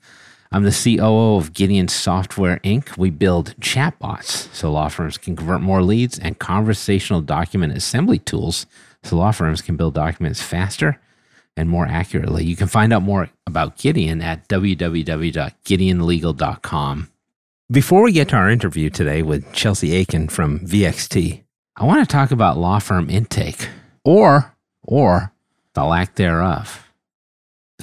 I'm 0.56 0.64
the 0.64 0.72
COO 0.72 1.36
of 1.36 1.52
Gideon 1.52 1.90
Software 1.90 2.62
Inc. 2.64 2.98
We 2.98 3.10
build 3.10 3.60
chatbots 3.60 4.48
so 4.56 4.72
law 4.72 4.88
firms 4.88 5.18
can 5.18 5.36
convert 5.36 5.60
more 5.60 5.84
leads 5.84 6.18
and 6.18 6.40
conversational 6.40 7.20
document 7.20 7.76
assembly 7.76 8.20
tools 8.20 8.66
so 9.04 9.18
law 9.18 9.32
firms 9.32 9.62
can 9.62 9.76
build 9.76 9.96
documents 9.96 10.42
faster 10.42 10.98
and 11.58 11.68
more 11.68 11.86
accurately. 11.86 12.46
You 12.46 12.56
can 12.56 12.70
find 12.70 12.94
out 12.94 13.02
more 13.02 13.30
about 13.46 13.78
Gideon 13.78 14.22
at 14.22 14.48
www.gideonlegal.com. 14.48 17.10
Before 17.70 18.02
we 18.02 18.14
get 18.14 18.30
to 18.30 18.38
our 18.38 18.50
interview 18.50 18.90
today 18.90 19.24
with 19.24 19.52
Chelsea 19.52 19.94
Aitken 19.94 20.30
from 20.30 20.62
VXT, 20.62 21.44
I 21.76 21.84
want 21.84 22.00
to 22.00 22.14
talk 22.14 22.32
about 22.32 22.58
law 22.58 22.80
firm 22.80 23.10
intake 23.10 23.68
or 24.06 24.56
or 24.82 25.34
the 25.74 25.84
lack 25.84 26.16
thereof. 26.16 26.88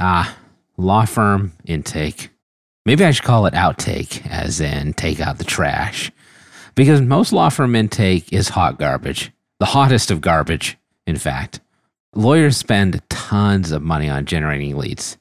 Ah, 0.00 0.38
law 0.78 1.05
firm 1.05 1.53
intake. 1.66 2.31
Maybe 2.84 3.04
I 3.04 3.12
should 3.12 3.25
call 3.25 3.47
it 3.47 3.54
outtake, 3.54 4.26
as 4.28 4.60
in 4.60 4.93
take 4.94 5.20
out 5.20 5.38
the 5.38 5.44
trash. 5.44 6.10
Because 6.75 7.00
most 7.00 7.32
law 7.32 7.48
firm 7.48 7.76
intake 7.76 8.32
is 8.32 8.48
hot 8.48 8.78
garbage, 8.78 9.31
the 9.60 9.66
hottest 9.66 10.10
of 10.10 10.20
garbage, 10.20 10.76
in 11.06 11.16
fact. 11.16 11.60
Lawyers 12.15 12.56
spend 12.56 13.00
tons 13.09 13.70
of 13.70 13.82
money 13.82 14.09
on 14.09 14.26
generating 14.26 14.76
leads. 14.76 15.16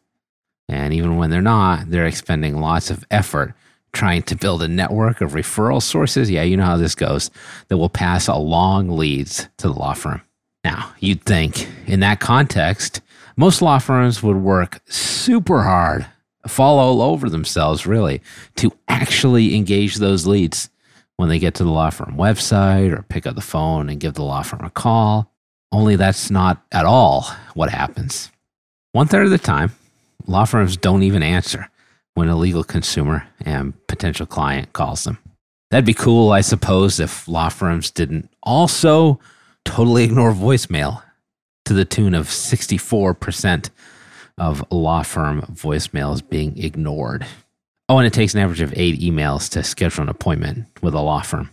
And 0.67 0.93
even 0.93 1.17
when 1.17 1.29
they're 1.29 1.41
not, 1.41 1.89
they're 1.89 2.07
expending 2.07 2.59
lots 2.59 2.89
of 2.89 3.05
effort 3.11 3.53
trying 3.93 4.23
to 4.23 4.35
build 4.35 4.63
a 4.63 4.67
network 4.67 5.21
of 5.21 5.33
referral 5.33 5.81
sources. 5.81 6.31
Yeah, 6.31 6.43
you 6.43 6.57
know 6.57 6.65
how 6.65 6.77
this 6.77 6.95
goes, 6.95 7.29
that 7.67 7.77
will 7.77 7.89
pass 7.89 8.27
along 8.27 8.89
leads 8.89 9.49
to 9.57 9.67
the 9.67 9.73
law 9.73 9.93
firm. 9.93 10.21
Now, 10.63 10.93
you'd 10.99 11.23
think 11.23 11.67
in 11.87 11.99
that 11.99 12.19
context, 12.19 13.01
most 13.35 13.61
law 13.61 13.79
firms 13.79 14.23
would 14.23 14.37
work 14.37 14.79
super 14.87 15.63
hard, 15.63 16.05
fall 16.47 16.79
all 16.79 17.01
over 17.01 17.29
themselves, 17.29 17.85
really, 17.85 18.21
to 18.57 18.71
actually 18.87 19.55
engage 19.55 19.95
those 19.95 20.25
leads 20.27 20.69
when 21.17 21.29
they 21.29 21.39
get 21.39 21.53
to 21.55 21.63
the 21.63 21.69
law 21.69 21.89
firm 21.89 22.15
website 22.17 22.91
or 22.91 23.03
pick 23.03 23.27
up 23.27 23.35
the 23.35 23.41
phone 23.41 23.89
and 23.89 23.99
give 23.99 24.15
the 24.15 24.23
law 24.23 24.41
firm 24.41 24.63
a 24.63 24.69
call. 24.69 25.31
Only 25.71 25.95
that's 25.95 26.31
not 26.31 26.63
at 26.71 26.85
all 26.85 27.27
what 27.53 27.69
happens. 27.69 28.31
One 28.91 29.07
third 29.07 29.25
of 29.25 29.31
the 29.31 29.37
time, 29.37 29.71
law 30.27 30.45
firms 30.45 30.75
don't 30.77 31.03
even 31.03 31.23
answer 31.23 31.69
when 32.13 32.27
a 32.27 32.35
legal 32.35 32.63
consumer 32.63 33.25
and 33.45 33.73
potential 33.87 34.25
client 34.25 34.73
calls 34.73 35.03
them. 35.03 35.17
That'd 35.69 35.85
be 35.85 35.93
cool, 35.93 36.31
I 36.31 36.41
suppose, 36.41 36.99
if 36.99 37.27
law 37.27 37.47
firms 37.47 37.91
didn't 37.91 38.29
also 38.43 39.19
totally 39.63 40.03
ignore 40.03 40.33
voicemail 40.33 41.01
to 41.65 41.73
the 41.73 41.85
tune 41.85 42.13
of 42.13 42.27
64% 42.27 43.69
of 44.37 44.63
law 44.71 45.03
firm 45.03 45.41
voicemails 45.53 46.27
being 46.27 46.57
ignored. 46.57 47.25
Oh, 47.89 47.97
and 47.97 48.07
it 48.07 48.13
takes 48.13 48.33
an 48.33 48.39
average 48.39 48.61
of 48.61 48.73
eight 48.75 48.99
emails 49.01 49.49
to 49.49 49.63
schedule 49.63 50.03
an 50.03 50.09
appointment 50.09 50.65
with 50.81 50.93
a 50.93 51.01
law 51.01 51.21
firm. 51.21 51.49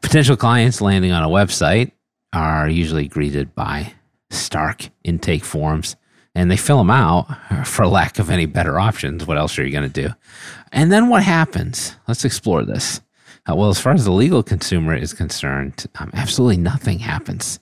Potential 0.00 0.36
clients 0.36 0.80
landing 0.80 1.12
on 1.12 1.22
a 1.22 1.28
website 1.28 1.92
are 2.32 2.68
usually 2.68 3.08
greeted 3.08 3.54
by 3.54 3.92
stark 4.30 4.88
intake 5.04 5.44
forms 5.44 5.96
and 6.34 6.50
they 6.50 6.56
fill 6.56 6.78
them 6.78 6.90
out 6.90 7.26
for 7.66 7.86
lack 7.86 8.18
of 8.18 8.28
any 8.28 8.44
better 8.44 8.78
options. 8.78 9.26
What 9.26 9.38
else 9.38 9.58
are 9.58 9.64
you 9.64 9.72
going 9.72 9.90
to 9.90 10.02
do? 10.08 10.14
And 10.70 10.92
then 10.92 11.08
what 11.08 11.22
happens? 11.22 11.96
Let's 12.06 12.26
explore 12.26 12.64
this. 12.64 13.00
Uh, 13.48 13.54
well, 13.54 13.70
as 13.70 13.80
far 13.80 13.94
as 13.94 14.04
the 14.04 14.12
legal 14.12 14.42
consumer 14.42 14.94
is 14.94 15.14
concerned, 15.14 15.86
um, 15.98 16.10
absolutely 16.12 16.58
nothing 16.58 16.98
happens. 16.98 17.58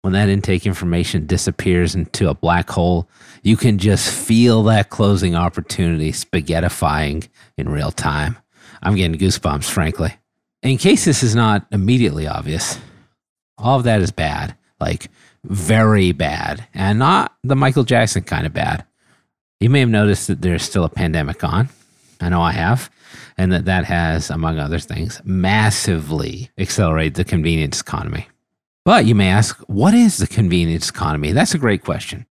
When 0.00 0.14
that 0.14 0.28
intake 0.28 0.66
information 0.66 1.26
disappears 1.26 1.94
into 1.94 2.30
a 2.30 2.34
black 2.34 2.70
hole, 2.70 3.08
you 3.44 3.56
can 3.56 3.78
just 3.78 4.10
feel 4.10 4.64
that 4.64 4.88
closing 4.88 5.36
opportunity 5.36 6.10
spaghettifying 6.10 7.28
in 7.58 7.68
real 7.68 7.92
time. 7.92 8.38
I'm 8.82 8.96
getting 8.96 9.20
goosebumps, 9.20 9.70
frankly. 9.70 10.14
In 10.62 10.78
case 10.78 11.04
this 11.04 11.22
is 11.22 11.34
not 11.34 11.66
immediately 11.70 12.26
obvious, 12.26 12.78
all 13.58 13.76
of 13.76 13.84
that 13.84 14.00
is 14.00 14.10
bad. 14.10 14.56
Like, 14.80 15.10
very 15.44 16.12
bad, 16.12 16.66
and 16.72 16.98
not 16.98 17.34
the 17.44 17.54
Michael 17.54 17.84
Jackson 17.84 18.22
kind 18.22 18.46
of 18.46 18.54
bad. 18.54 18.84
You 19.60 19.68
may 19.68 19.80
have 19.80 19.90
noticed 19.90 20.26
that 20.28 20.40
there's 20.40 20.62
still 20.62 20.84
a 20.84 20.88
pandemic 20.88 21.44
on. 21.44 21.68
I 22.20 22.30
know 22.30 22.40
I 22.40 22.52
have. 22.52 22.90
And 23.36 23.52
that 23.52 23.66
that 23.66 23.84
has, 23.84 24.30
among 24.30 24.58
other 24.58 24.78
things, 24.78 25.20
massively 25.24 26.50
accelerated 26.56 27.14
the 27.14 27.24
convenience 27.24 27.80
economy. 27.80 28.28
But 28.84 29.06
you 29.06 29.14
may 29.14 29.28
ask, 29.28 29.58
what 29.66 29.92
is 29.92 30.16
the 30.16 30.26
convenience 30.26 30.88
economy? 30.88 31.32
That's 31.32 31.54
a 31.54 31.58
great 31.58 31.82
question. 31.82 32.26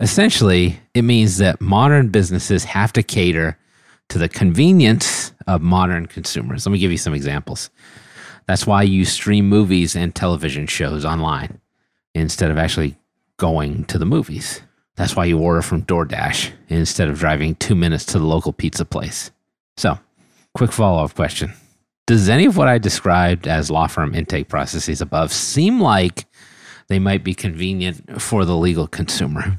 Essentially, 0.00 0.78
it 0.94 1.02
means 1.02 1.38
that 1.38 1.60
modern 1.60 2.08
businesses 2.08 2.64
have 2.64 2.92
to 2.94 3.02
cater 3.02 3.58
to 4.08 4.18
the 4.18 4.28
convenience 4.28 5.32
of 5.46 5.62
modern 5.62 6.06
consumers. 6.06 6.66
Let 6.66 6.72
me 6.72 6.78
give 6.78 6.90
you 6.90 6.98
some 6.98 7.14
examples. 7.14 7.70
That's 8.46 8.66
why 8.66 8.82
you 8.82 9.04
stream 9.04 9.48
movies 9.48 9.96
and 9.96 10.14
television 10.14 10.66
shows 10.66 11.04
online 11.04 11.60
instead 12.14 12.50
of 12.50 12.58
actually 12.58 12.96
going 13.38 13.84
to 13.86 13.98
the 13.98 14.06
movies. 14.06 14.60
That's 14.96 15.16
why 15.16 15.26
you 15.26 15.38
order 15.38 15.62
from 15.62 15.82
DoorDash 15.82 16.52
instead 16.68 17.08
of 17.08 17.18
driving 17.18 17.54
two 17.56 17.74
minutes 17.74 18.04
to 18.06 18.18
the 18.18 18.24
local 18.24 18.52
pizza 18.52 18.84
place. 18.84 19.30
So, 19.76 19.98
quick 20.54 20.72
follow 20.72 21.04
up 21.04 21.14
question 21.14 21.52
Does 22.06 22.28
any 22.28 22.46
of 22.46 22.56
what 22.56 22.68
I 22.68 22.78
described 22.78 23.48
as 23.48 23.70
law 23.70 23.86
firm 23.86 24.14
intake 24.14 24.48
processes 24.48 25.00
above 25.00 25.32
seem 25.32 25.80
like 25.80 26.26
they 26.88 26.98
might 26.98 27.24
be 27.24 27.34
convenient 27.34 28.22
for 28.22 28.44
the 28.44 28.56
legal 28.56 28.86
consumer? 28.86 29.58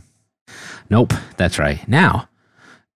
Nope, 0.90 1.14
that's 1.38 1.60
right. 1.60 1.86
Now, 1.88 2.30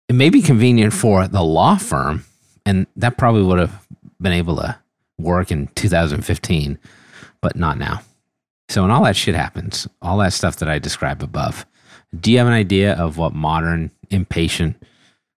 it 0.07 0.13
may 0.13 0.29
be 0.29 0.41
convenient 0.41 0.93
for 0.93 1.27
the 1.27 1.43
law 1.43 1.77
firm, 1.77 2.25
and 2.65 2.88
that 2.95 3.17
probably 3.17 3.43
would 3.43 3.59
have 3.59 3.88
been 4.19 4.33
able 4.33 4.57
to 4.57 4.77
work 5.17 5.51
in 5.51 5.67
2015, 5.75 6.79
but 7.41 7.55
not 7.55 7.77
now. 7.77 8.01
So, 8.69 8.81
when 8.81 8.91
all 8.91 9.03
that 9.03 9.15
shit 9.15 9.35
happens, 9.35 9.88
all 10.01 10.17
that 10.19 10.33
stuff 10.33 10.57
that 10.57 10.69
I 10.69 10.79
described 10.79 11.23
above, 11.23 11.65
do 12.17 12.31
you 12.31 12.38
have 12.38 12.47
an 12.47 12.53
idea 12.53 12.93
of 12.93 13.17
what 13.17 13.33
modern 13.33 13.91
impatient 14.09 14.81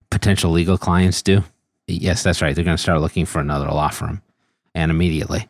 potential 0.09 0.51
legal 0.51 0.77
clients 0.77 1.21
do? 1.21 1.43
Yes, 1.87 2.23
that's 2.23 2.41
right. 2.41 2.55
They're 2.55 2.65
going 2.65 2.77
to 2.77 2.81
start 2.81 3.01
looking 3.01 3.25
for 3.25 3.39
another 3.39 3.67
law 3.67 3.89
firm 3.89 4.21
and 4.73 4.91
immediately. 4.91 5.47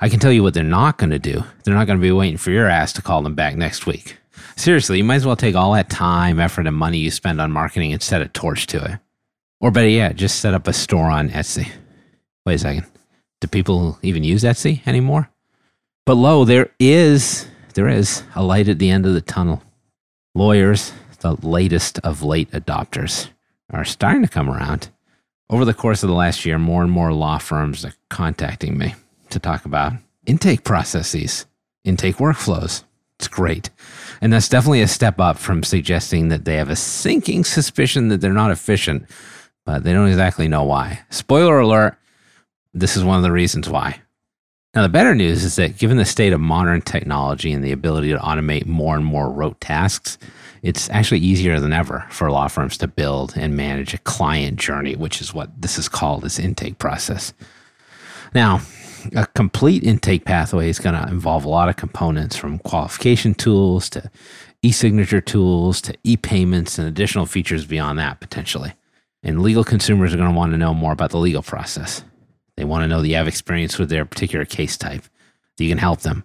I 0.00 0.08
can 0.08 0.20
tell 0.20 0.32
you 0.32 0.42
what 0.42 0.54
they're 0.54 0.64
not 0.64 0.98
going 0.98 1.10
to 1.10 1.18
do. 1.18 1.44
They're 1.64 1.74
not 1.74 1.86
going 1.86 1.98
to 1.98 2.02
be 2.02 2.12
waiting 2.12 2.38
for 2.38 2.50
your 2.50 2.68
ass 2.68 2.92
to 2.94 3.02
call 3.02 3.22
them 3.22 3.34
back 3.34 3.56
next 3.56 3.86
week. 3.86 4.16
Seriously, 4.56 4.98
you 4.98 5.04
might 5.04 5.16
as 5.16 5.26
well 5.26 5.36
take 5.36 5.54
all 5.54 5.72
that 5.72 5.90
time, 5.90 6.40
effort, 6.40 6.66
and 6.66 6.76
money 6.76 6.98
you 6.98 7.10
spend 7.10 7.40
on 7.40 7.52
marketing 7.52 7.92
and 7.92 8.02
set 8.02 8.22
a 8.22 8.28
torch 8.28 8.66
to 8.68 8.84
it. 8.84 8.98
Or 9.60 9.70
better 9.70 9.88
yet, 9.88 10.16
just 10.16 10.40
set 10.40 10.54
up 10.54 10.68
a 10.68 10.72
store 10.72 11.10
on 11.10 11.30
Etsy. 11.30 11.70
Wait 12.44 12.54
a 12.54 12.58
second. 12.58 12.86
Do 13.40 13.48
people 13.48 13.98
even 14.02 14.24
use 14.24 14.42
Etsy 14.42 14.86
anymore? 14.86 15.30
But 16.04 16.14
lo, 16.14 16.44
there 16.44 16.70
is 16.78 17.46
there 17.74 17.88
is 17.88 18.22
a 18.34 18.42
light 18.42 18.68
at 18.68 18.78
the 18.78 18.90
end 18.90 19.04
of 19.04 19.12
the 19.12 19.20
tunnel. 19.20 19.62
Lawyers, 20.34 20.92
the 21.20 21.34
latest 21.46 21.98
of 21.98 22.22
late 22.22 22.50
adopters, 22.52 23.28
are 23.70 23.84
starting 23.84 24.22
to 24.22 24.28
come 24.28 24.48
around. 24.48 24.88
Over 25.50 25.64
the 25.64 25.74
course 25.74 26.02
of 26.02 26.08
the 26.08 26.14
last 26.14 26.46
year, 26.46 26.58
more 26.58 26.82
and 26.82 26.90
more 26.90 27.12
law 27.12 27.38
firms 27.38 27.84
are 27.84 27.94
contacting 28.08 28.78
me 28.78 28.94
to 29.30 29.38
talk 29.38 29.64
about 29.64 29.92
intake 30.26 30.64
processes, 30.64 31.46
intake 31.84 32.16
workflows. 32.16 32.84
It's 33.18 33.28
great. 33.28 33.70
And 34.20 34.32
that's 34.32 34.48
definitely 34.48 34.82
a 34.82 34.88
step 34.88 35.20
up 35.20 35.38
from 35.38 35.62
suggesting 35.62 36.28
that 36.28 36.44
they 36.44 36.56
have 36.56 36.70
a 36.70 36.76
sinking 36.76 37.44
suspicion 37.44 38.08
that 38.08 38.20
they're 38.20 38.32
not 38.32 38.50
efficient, 38.50 39.08
but 39.64 39.84
they 39.84 39.92
don't 39.92 40.08
exactly 40.08 40.48
know 40.48 40.64
why. 40.64 41.00
Spoiler 41.10 41.58
alert, 41.58 41.98
this 42.72 42.96
is 42.96 43.04
one 43.04 43.16
of 43.16 43.22
the 43.22 43.32
reasons 43.32 43.68
why. 43.68 44.00
Now, 44.74 44.82
the 44.82 44.90
better 44.90 45.14
news 45.14 45.42
is 45.42 45.56
that 45.56 45.78
given 45.78 45.96
the 45.96 46.04
state 46.04 46.34
of 46.34 46.40
modern 46.40 46.82
technology 46.82 47.50
and 47.50 47.64
the 47.64 47.72
ability 47.72 48.10
to 48.10 48.18
automate 48.18 48.66
more 48.66 48.94
and 48.94 49.04
more 49.04 49.30
rote 49.30 49.58
tasks, 49.58 50.18
it's 50.60 50.90
actually 50.90 51.20
easier 51.20 51.60
than 51.60 51.72
ever 51.72 52.04
for 52.10 52.30
law 52.30 52.48
firms 52.48 52.76
to 52.78 52.88
build 52.88 53.34
and 53.36 53.56
manage 53.56 53.94
a 53.94 53.98
client 53.98 54.58
journey, 54.58 54.94
which 54.94 55.22
is 55.22 55.32
what 55.32 55.62
this 55.62 55.78
is 55.78 55.88
called 55.88 56.22
this 56.22 56.38
intake 56.38 56.78
process. 56.78 57.32
Now, 58.34 58.60
a 59.14 59.26
complete 59.34 59.82
intake 59.82 60.24
pathway 60.24 60.68
is 60.68 60.78
going 60.78 60.94
to 60.94 61.08
involve 61.08 61.44
a 61.44 61.48
lot 61.48 61.68
of 61.68 61.76
components 61.76 62.36
from 62.36 62.58
qualification 62.60 63.34
tools 63.34 63.88
to 63.90 64.10
e 64.62 64.72
signature 64.72 65.20
tools 65.20 65.80
to 65.82 65.94
e 66.04 66.16
payments 66.16 66.78
and 66.78 66.88
additional 66.88 67.26
features 67.26 67.64
beyond 67.64 67.98
that 67.98 68.20
potentially. 68.20 68.72
And 69.22 69.42
legal 69.42 69.64
consumers 69.64 70.14
are 70.14 70.16
going 70.16 70.30
to 70.30 70.36
want 70.36 70.52
to 70.52 70.58
know 70.58 70.74
more 70.74 70.92
about 70.92 71.10
the 71.10 71.18
legal 71.18 71.42
process. 71.42 72.04
They 72.56 72.64
want 72.64 72.82
to 72.84 72.88
know 72.88 73.02
that 73.02 73.08
you 73.08 73.16
have 73.16 73.28
experience 73.28 73.78
with 73.78 73.88
their 73.88 74.04
particular 74.04 74.44
case 74.44 74.76
type, 74.76 75.02
that 75.56 75.64
you 75.64 75.70
can 75.70 75.78
help 75.78 76.00
them, 76.00 76.24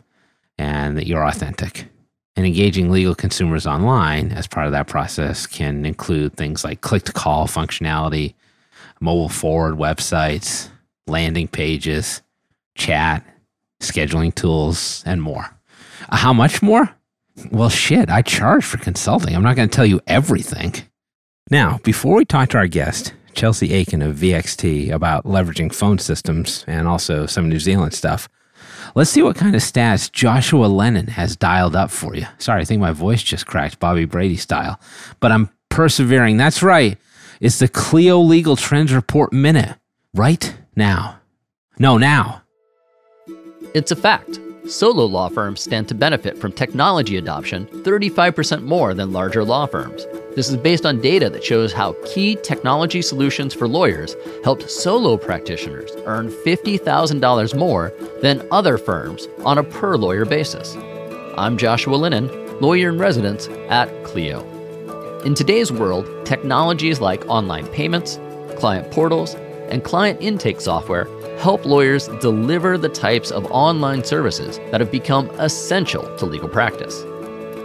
and 0.58 0.98
that 0.98 1.08
you're 1.08 1.26
authentic. 1.26 1.88
And 2.36 2.46
engaging 2.46 2.90
legal 2.90 3.16
consumers 3.16 3.68
online 3.68 4.32
as 4.32 4.48
part 4.48 4.66
of 4.66 4.72
that 4.72 4.88
process 4.88 5.46
can 5.46 5.86
include 5.86 6.36
things 6.36 6.64
like 6.64 6.82
click 6.82 7.04
to 7.04 7.12
call 7.12 7.48
functionality, 7.48 8.36
mobile 9.02 9.30
forward 9.30 9.76
websites, 9.76 10.70
landing 11.08 11.48
pages, 11.48 12.22
chat, 12.76 13.26
scheduling 13.80 14.34
tools, 14.34 15.04
and 15.06 15.22
more. 15.22 15.46
How 16.10 16.34
much 16.34 16.62
more? 16.62 16.90
Well, 17.52 17.70
shit, 17.70 18.10
I 18.10 18.22
charge 18.22 18.66
for 18.66 18.78
consulting. 18.78 19.36
I'm 19.36 19.44
not 19.44 19.56
going 19.56 19.70
to 19.70 19.76
tell 19.76 19.86
you 19.86 20.02
everything. 20.08 20.76
Now, 21.50 21.80
before 21.84 22.16
we 22.16 22.26
talk 22.26 22.50
to 22.50 22.58
our 22.58 22.68
guest, 22.68 23.14
Chelsea 23.34 23.74
Aitken 23.74 24.02
of 24.02 24.18
VXT, 24.18 24.92
about 24.92 25.26
leveraging 25.26 25.74
phone 25.74 25.98
systems 25.98 26.66
and 26.68 26.88
also 26.88 27.26
some 27.26 27.50
New 27.50 27.60
Zealand 27.60 27.94
stuff, 27.94 28.30
let's 28.96 29.10
see 29.10 29.22
what 29.22 29.36
kind 29.36 29.56
of 29.56 29.62
stats 29.62 30.12
Joshua 30.12 30.66
Lennon 30.66 31.08
has 31.08 31.36
dialed 31.36 31.76
up 31.76 31.92
for 31.92 32.16
you. 32.16 32.26
Sorry, 32.38 32.62
I 32.62 32.66
think 32.66 32.82
my 32.82 32.92
voice 32.92 33.24
just 33.24 33.48
cracked 33.48 33.80
Bobby 33.80 34.06
Brady 34.06 34.38
style, 34.38 34.80
but 35.20 35.32
I'm 35.32 35.50
persevering. 35.70 36.38
That's 36.38 36.62
right. 36.62 36.98
It's 37.40 37.60
the 37.60 37.68
Clio 37.68 38.20
Legal 38.20 38.56
Trends 38.56 38.94
Report 38.94 39.34
Minute 39.34 39.78
right 40.14 40.56
now. 40.76 41.20
No, 41.80 41.98
now. 41.98 42.44
It's 43.74 43.92
a 43.92 43.96
fact. 43.96 44.42
Solo 44.68 45.06
law 45.06 45.30
firms 45.30 45.62
stand 45.62 45.88
to 45.88 45.96
benefit 45.96 46.38
from 46.38 46.52
technology 46.52 47.16
adoption 47.16 47.68
35% 47.68 48.64
more 48.64 48.94
than 48.94 49.14
larger 49.14 49.46
law 49.46 49.66
firms. 49.66 50.06
This 50.36 50.50
is 50.50 50.58
based 50.58 50.86
on 50.86 51.00
data 51.00 51.30
that 51.30 51.44
shows 51.44 51.72
how 51.72 51.96
key 52.06 52.36
technology 52.44 53.02
solutions 53.02 53.54
for 53.54 53.70
lawyers 53.70 54.18
helped 54.44 54.70
solo 54.70 55.16
practitioners 55.16 55.90
earn 56.06 56.28
$50,000 56.30 57.58
more 57.58 57.94
than 58.22 58.46
other 58.52 58.78
firms 58.78 59.30
on 59.46 59.58
a 59.58 59.64
per 59.64 59.96
lawyer 59.96 60.26
basis. 60.26 60.76
I'm 61.38 61.58
Joshua 61.58 61.96
Lennon, 61.96 62.28
lawyer 62.60 62.90
in 62.90 62.98
residence 62.98 63.48
at 63.70 63.88
Clio. 64.04 64.42
In 65.24 65.34
today's 65.34 65.72
world, 65.72 66.26
technologies 66.26 67.00
like 67.00 67.26
online 67.28 67.68
payments, 67.68 68.20
client 68.58 68.92
portals, 68.92 69.36
and 69.70 69.82
client 69.82 70.22
intake 70.22 70.60
software 70.60 71.06
help 71.42 71.66
lawyers 71.66 72.08
deliver 72.20 72.78
the 72.78 72.88
types 72.88 73.32
of 73.32 73.52
online 73.52 74.04
services 74.04 74.60
that 74.70 74.80
have 74.80 74.92
become 74.92 75.28
essential 75.40 76.04
to 76.18 76.26
legal 76.26 76.48
practice. 76.48 77.02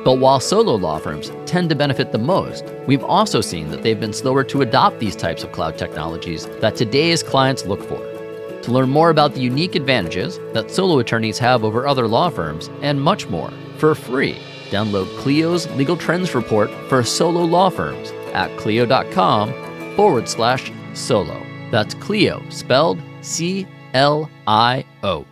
But 0.02 0.18
while 0.18 0.40
solo 0.40 0.76
law 0.76 0.98
firms 0.98 1.30
tend 1.44 1.68
to 1.68 1.74
benefit 1.74 2.10
the 2.10 2.18
most, 2.18 2.64
we've 2.86 3.04
also 3.04 3.42
seen 3.42 3.68
that 3.70 3.82
they've 3.82 4.00
been 4.00 4.14
slower 4.14 4.44
to 4.44 4.62
adopt 4.62 4.98
these 4.98 5.14
types 5.14 5.42
of 5.42 5.52
cloud 5.52 5.76
technologies 5.76 6.46
that 6.60 6.76
today's 6.76 7.22
clients 7.22 7.66
look 7.66 7.82
for. 7.82 7.98
To 8.62 8.72
learn 8.72 8.88
more 8.88 9.10
about 9.10 9.34
the 9.34 9.40
unique 9.40 9.74
advantages 9.74 10.38
that 10.54 10.70
solo 10.70 10.98
attorneys 10.98 11.38
have 11.38 11.62
over 11.62 11.86
other 11.86 12.08
law 12.08 12.30
firms 12.30 12.70
and 12.80 13.00
much 13.00 13.28
more, 13.28 13.52
for 13.76 13.94
free, 13.94 14.38
download 14.70 15.06
Clio's 15.18 15.68
Legal 15.72 15.96
Trends 15.96 16.34
Report 16.34 16.70
for 16.88 17.04
solo 17.04 17.44
law 17.44 17.68
firms 17.68 18.10
at 18.32 18.56
clio.com 18.56 19.52
forward 19.96 20.28
slash 20.28 20.72
solo. 20.94 21.38
That's 21.70 21.94
Clio, 21.94 22.42
spelled 22.48 22.98
C 23.26 23.66
L 23.92 24.30
I 24.46 24.84
O. 25.02 25.26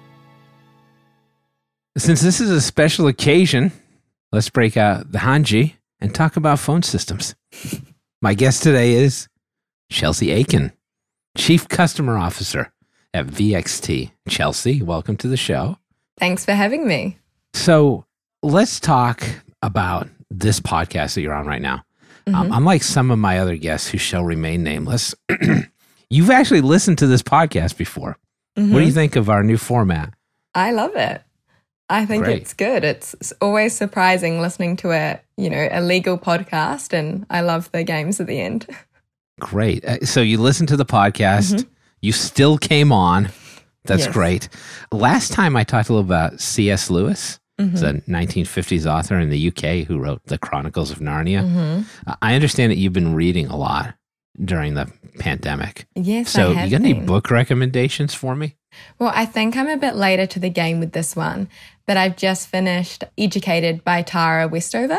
Since 1.97 2.23
this 2.23 2.41
is 2.41 2.51
a 2.51 2.61
special 2.61 3.07
occasion, 3.07 3.71
let's 4.33 4.51
break 4.51 4.77
out 4.77 5.13
the 5.13 5.19
Hanji 5.19 5.75
and 6.01 6.13
talk 6.13 6.37
about 6.37 6.59
phone 6.59 6.83
systems. 6.83 7.37
My 8.21 8.35
guest 8.35 8.65
today 8.65 8.95
is 8.95 9.29
Chelsea 9.91 10.33
Aitken, 10.33 10.73
Chief 11.39 11.69
Customer 11.69 12.19
Officer 12.19 12.73
at 13.15 13.29
VXT. 13.29 14.11
Chelsea, 14.29 14.83
welcome 14.83 15.17
to 15.19 15.29
the 15.29 15.37
show. 15.37 15.79
Thanks 16.19 16.45
for 16.45 16.53
having 16.53 16.89
me. 16.89 17.19
So 17.53 18.07
let's 18.43 18.81
talk 18.81 19.23
about 19.63 20.09
this 20.33 20.59
podcast 20.59 21.15
that 21.15 21.21
you're 21.21 21.33
on 21.33 21.47
right 21.47 21.63
now. 21.63 21.85
Mm-hmm. 22.27 22.35
Um, 22.35 22.53
unlike 22.53 22.83
some 22.83 23.13
of 23.13 23.21
my 23.21 23.39
other 23.39 23.57
guests 23.57 23.89
who 23.89 23.99
shall 23.99 24.25
remain 24.25 24.65
nameless, 24.65 25.15
You've 26.15 26.31
actually 26.31 26.61
listened 26.61 26.99
to 26.99 27.09
this 27.09 27.25
podcast 27.25 27.77
before. 27.77 28.17
Mm-hmm. 28.57 28.73
What 28.73 28.79
do 28.79 28.85
you 28.85 28.91
mm-hmm. 28.91 28.99
think 28.99 29.17
of 29.17 29.29
our 29.29 29.43
new 29.43 29.59
format? 29.59 30.15
I 30.55 30.71
love 30.71 30.95
it. 30.95 31.21
I 31.89 32.07
think 32.07 32.23
Great. 32.23 32.43
it's 32.43 32.55
good. 32.55 32.85
It's, 32.85 33.15
it's 33.15 33.33
always 33.41 33.75
surprising 33.75 34.41
listening 34.41 34.77
to 34.77 34.93
a, 34.93 35.21
you 35.37 35.51
know, 35.51 35.69
a 35.73 35.81
legal 35.81 36.17
podcast 36.17 36.93
and 36.93 37.27
I 37.31 37.41
love 37.41 37.69
the 37.73 37.83
games 37.83 38.21
at 38.21 38.29
the 38.29 38.41
end. 38.41 38.69
Great. 39.41 39.85
Uh, 39.85 40.07
so 40.07 40.21
you 40.21 40.39
listened 40.39 40.69
to 40.69 40.77
the 40.77 40.87
podcast, 40.87 41.55
mm-hmm. 41.55 41.69
you 42.01 42.13
still 42.13 42.59
came 42.59 42.93
on. 42.93 43.31
That's 43.85 44.05
yes. 44.05 44.13
great. 44.13 44.49
Last 44.93 45.33
time 45.33 45.57
I 45.57 45.65
talked 45.65 45.89
a 45.89 45.95
little 45.95 46.07
about 46.07 46.41
C.S. 46.41 46.91
Lewis. 46.91 47.41
Mm-hmm. 47.61 47.77
a 47.85 47.93
1950s 48.13 48.85
author 48.85 49.17
in 49.21 49.31
the 49.31 49.49
UK 49.49 49.87
who 49.87 50.01
wrote 50.01 50.21
the 50.25 50.39
Chronicles 50.39 50.91
of 50.91 50.99
Narnia. 50.99 51.45
Mm-hmm. 51.45 52.11
I 52.21 52.35
understand 52.35 52.73
that 52.73 52.79
you've 52.79 52.93
been 52.93 53.15
reading 53.15 53.47
a 53.47 53.57
lot 53.57 53.95
during 54.43 54.75
the 54.75 54.91
pandemic. 55.19 55.87
Yes. 55.95 56.31
So, 56.31 56.51
you 56.51 56.71
got 56.71 56.73
any 56.73 56.93
book 56.93 57.31
recommendations 57.31 58.15
for 58.15 58.35
me? 58.35 58.57
Well, 58.99 59.13
I 59.15 59.27
think 59.27 59.57
I'm 59.57 59.69
a 59.69 59.77
bit 59.77 59.95
later 59.95 60.27
to 60.27 60.41
the 60.41 60.51
game 60.51 60.81
with 60.81 60.93
this 60.93 61.15
one, 61.15 61.49
but 61.87 61.97
I've 61.97 62.17
just 62.17 62.49
finished 62.49 63.05
Educated 63.17 63.85
by 63.85 64.03
Tara 64.03 64.49
Westover. 64.49 64.99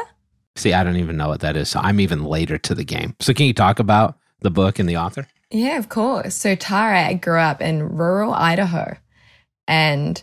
See, 0.55 0.73
I 0.73 0.83
don't 0.83 0.95
even 0.95 1.17
know 1.17 1.27
what 1.27 1.41
that 1.41 1.57
is. 1.57 1.69
So 1.69 1.81
I'm 1.81 1.99
even 1.99 2.23
later 2.23 2.57
to 2.57 2.73
the 2.73 2.85
game. 2.85 3.15
So, 3.19 3.33
can 3.33 3.45
you 3.45 3.53
talk 3.53 3.79
about 3.79 4.17
the 4.41 4.51
book 4.51 4.79
and 4.79 4.87
the 4.87 4.97
author? 4.97 5.27
Yeah, 5.51 5.77
of 5.77 5.89
course. 5.89 6.35
So, 6.35 6.55
Tara 6.55 7.13
grew 7.15 7.39
up 7.39 7.61
in 7.61 7.97
rural 7.97 8.33
Idaho 8.33 8.97
and 9.67 10.21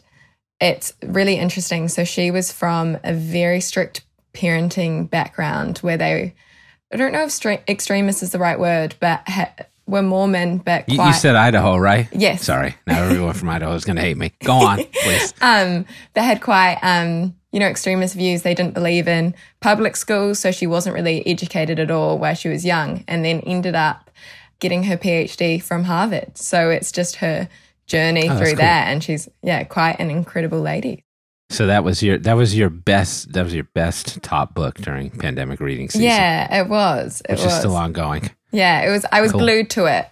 it's 0.60 0.94
really 1.02 1.36
interesting. 1.36 1.88
So, 1.88 2.04
she 2.04 2.30
was 2.30 2.50
from 2.50 2.98
a 3.04 3.12
very 3.12 3.60
strict 3.60 4.04
parenting 4.32 5.10
background 5.10 5.78
where 5.78 5.98
they 5.98 6.34
I 6.92 6.96
don't 6.96 7.12
know 7.12 7.22
if 7.22 7.30
stre- 7.30 7.66
extremist 7.68 8.22
is 8.22 8.32
the 8.32 8.38
right 8.38 8.58
word, 8.58 8.94
but 9.00 9.26
ha- 9.26 9.54
we're 9.86 10.02
Mormon, 10.02 10.58
but 10.58 10.88
you, 10.88 11.02
you, 11.02 11.12
said 11.12 11.36
Idaho, 11.36 11.76
right? 11.76 12.08
Yes. 12.12 12.44
Sorry, 12.44 12.74
now 12.86 13.02
everyone 13.02 13.34
from 13.34 13.48
Idaho 13.48 13.74
is 13.74 13.84
going 13.84 13.96
to 13.96 14.02
hate 14.02 14.16
me. 14.16 14.32
Go 14.44 14.52
on, 14.52 14.84
please. 15.02 15.34
um, 15.40 15.86
they 16.14 16.22
had 16.22 16.40
quite, 16.40 16.78
um, 16.82 17.34
you 17.50 17.60
know, 17.60 17.66
extremist 17.66 18.14
views. 18.14 18.42
They 18.42 18.54
didn't 18.54 18.74
believe 18.74 19.08
in 19.08 19.34
public 19.60 19.96
schools, 19.96 20.38
so 20.38 20.52
she 20.52 20.66
wasn't 20.66 20.94
really 20.94 21.26
educated 21.26 21.80
at 21.80 21.90
all 21.90 22.18
while 22.18 22.34
she 22.34 22.48
was 22.48 22.64
young, 22.64 23.04
and 23.08 23.24
then 23.24 23.40
ended 23.40 23.74
up 23.74 24.10
getting 24.60 24.84
her 24.84 24.96
PhD 24.96 25.62
from 25.62 25.84
Harvard. 25.84 26.36
So 26.38 26.70
it's 26.70 26.92
just 26.92 27.16
her 27.16 27.48
journey 27.86 28.28
oh, 28.28 28.36
through 28.36 28.48
cool. 28.48 28.56
that, 28.56 28.88
and 28.88 29.02
she's 29.02 29.28
yeah, 29.42 29.64
quite 29.64 29.96
an 29.98 30.10
incredible 30.10 30.60
lady. 30.60 31.04
So 31.52 31.66
that 31.66 31.84
was 31.84 32.02
your 32.02 32.18
that 32.18 32.34
was 32.34 32.56
your 32.56 32.70
best 32.70 33.32
that 33.32 33.44
was 33.44 33.54
your 33.54 33.64
best 33.74 34.22
top 34.22 34.54
book 34.54 34.76
during 34.78 35.10
pandemic 35.10 35.60
reading 35.60 35.88
season. 35.88 36.04
Yeah, 36.06 36.60
it 36.60 36.68
was. 36.68 37.20
It 37.28 37.32
which 37.32 37.44
was 37.44 37.52
is 37.52 37.58
still 37.58 37.76
ongoing. 37.76 38.30
Yeah, 38.52 38.80
it 38.80 38.90
was. 38.90 39.04
I 39.12 39.20
was 39.20 39.32
Cool. 39.32 39.40
glued 39.40 39.70
to 39.70 39.86
it. 39.86 40.06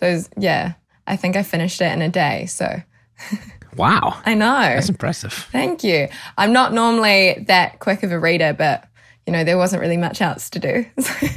Those. 0.00 0.28
Yeah, 0.36 0.74
I 1.06 1.16
think 1.16 1.36
I 1.36 1.42
finished 1.42 1.80
it 1.80 1.92
in 1.92 2.02
a 2.02 2.08
day. 2.08 2.46
So 2.46 2.82
Wow, 3.76 4.20
I 4.26 4.34
know. 4.34 4.60
that's 4.60 4.90
impressive. 4.90 5.32
Thank 5.32 5.82
you. 5.82 6.08
I'm 6.36 6.52
not 6.52 6.74
normally 6.74 7.44
that 7.48 7.78
quick 7.78 8.02
of 8.02 8.12
a 8.12 8.18
reader, 8.18 8.52
but 8.52 8.86
you 9.26 9.32
know 9.32 9.44
there 9.44 9.56
wasn't 9.56 9.80
really 9.80 9.96
much 9.96 10.20
else 10.20 10.50
to 10.50 10.58
do. 10.58 10.86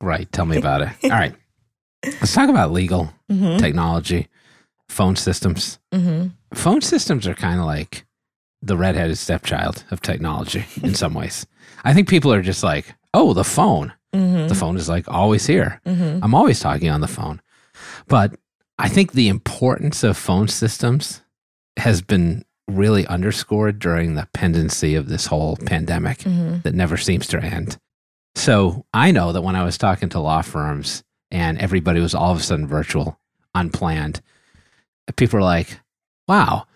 Right, 0.00 0.30
tell 0.30 0.46
me 0.46 0.56
about 0.56 0.82
it. 0.82 0.90
All 1.04 1.10
right, 1.10 1.34
let's 2.04 2.32
talk 2.32 2.48
about 2.48 2.70
legal 2.70 3.12
mm-hmm. 3.28 3.58
technology, 3.58 4.28
phone 4.88 5.16
systems. 5.16 5.80
Mm-hmm. 5.92 6.28
Phone 6.54 6.80
systems 6.82 7.26
are 7.26 7.34
kind 7.34 7.58
of 7.58 7.66
like 7.66 8.06
the 8.62 8.76
redheaded 8.76 9.18
stepchild 9.18 9.84
of 9.90 10.00
technology 10.02 10.64
in 10.82 10.94
some 10.94 11.14
ways. 11.14 11.46
I 11.84 11.94
think 11.94 12.08
people 12.08 12.32
are 12.32 12.42
just 12.42 12.62
like, 12.62 12.94
oh, 13.14 13.32
the 13.32 13.44
phone. 13.44 13.92
Mm-hmm. 14.14 14.48
The 14.48 14.54
phone 14.54 14.76
is 14.76 14.88
like 14.88 15.06
always 15.08 15.46
here. 15.46 15.80
Mm-hmm. 15.86 16.24
I'm 16.24 16.34
always 16.34 16.60
talking 16.60 16.90
on 16.90 17.00
the 17.00 17.08
phone. 17.08 17.40
But 18.08 18.34
I 18.78 18.88
think 18.88 19.12
the 19.12 19.28
importance 19.28 20.02
of 20.02 20.16
phone 20.16 20.48
systems 20.48 21.22
has 21.76 22.02
been 22.02 22.44
really 22.66 23.06
underscored 23.06 23.78
during 23.78 24.14
the 24.14 24.28
pendency 24.34 24.94
of 24.94 25.08
this 25.08 25.26
whole 25.26 25.56
pandemic 25.56 26.18
Mm-hmm. 26.18 26.60
that 26.62 26.74
never 26.74 26.96
seems 26.96 27.26
to 27.28 27.42
end. 27.42 27.78
So 28.34 28.84
I 28.92 29.10
know 29.10 29.32
that 29.32 29.42
when 29.42 29.56
I 29.56 29.64
was 29.64 29.78
talking 29.78 30.08
to 30.10 30.20
law 30.20 30.42
firms 30.42 31.02
and 31.30 31.58
everybody 31.58 32.00
was 32.00 32.14
all 32.14 32.32
of 32.32 32.38
a 32.38 32.42
sudden 32.42 32.66
virtual, 32.66 33.18
unplanned, 33.54 34.20
people 35.16 35.38
are 35.38 35.42
like, 35.42 35.80
wow, 36.26 36.66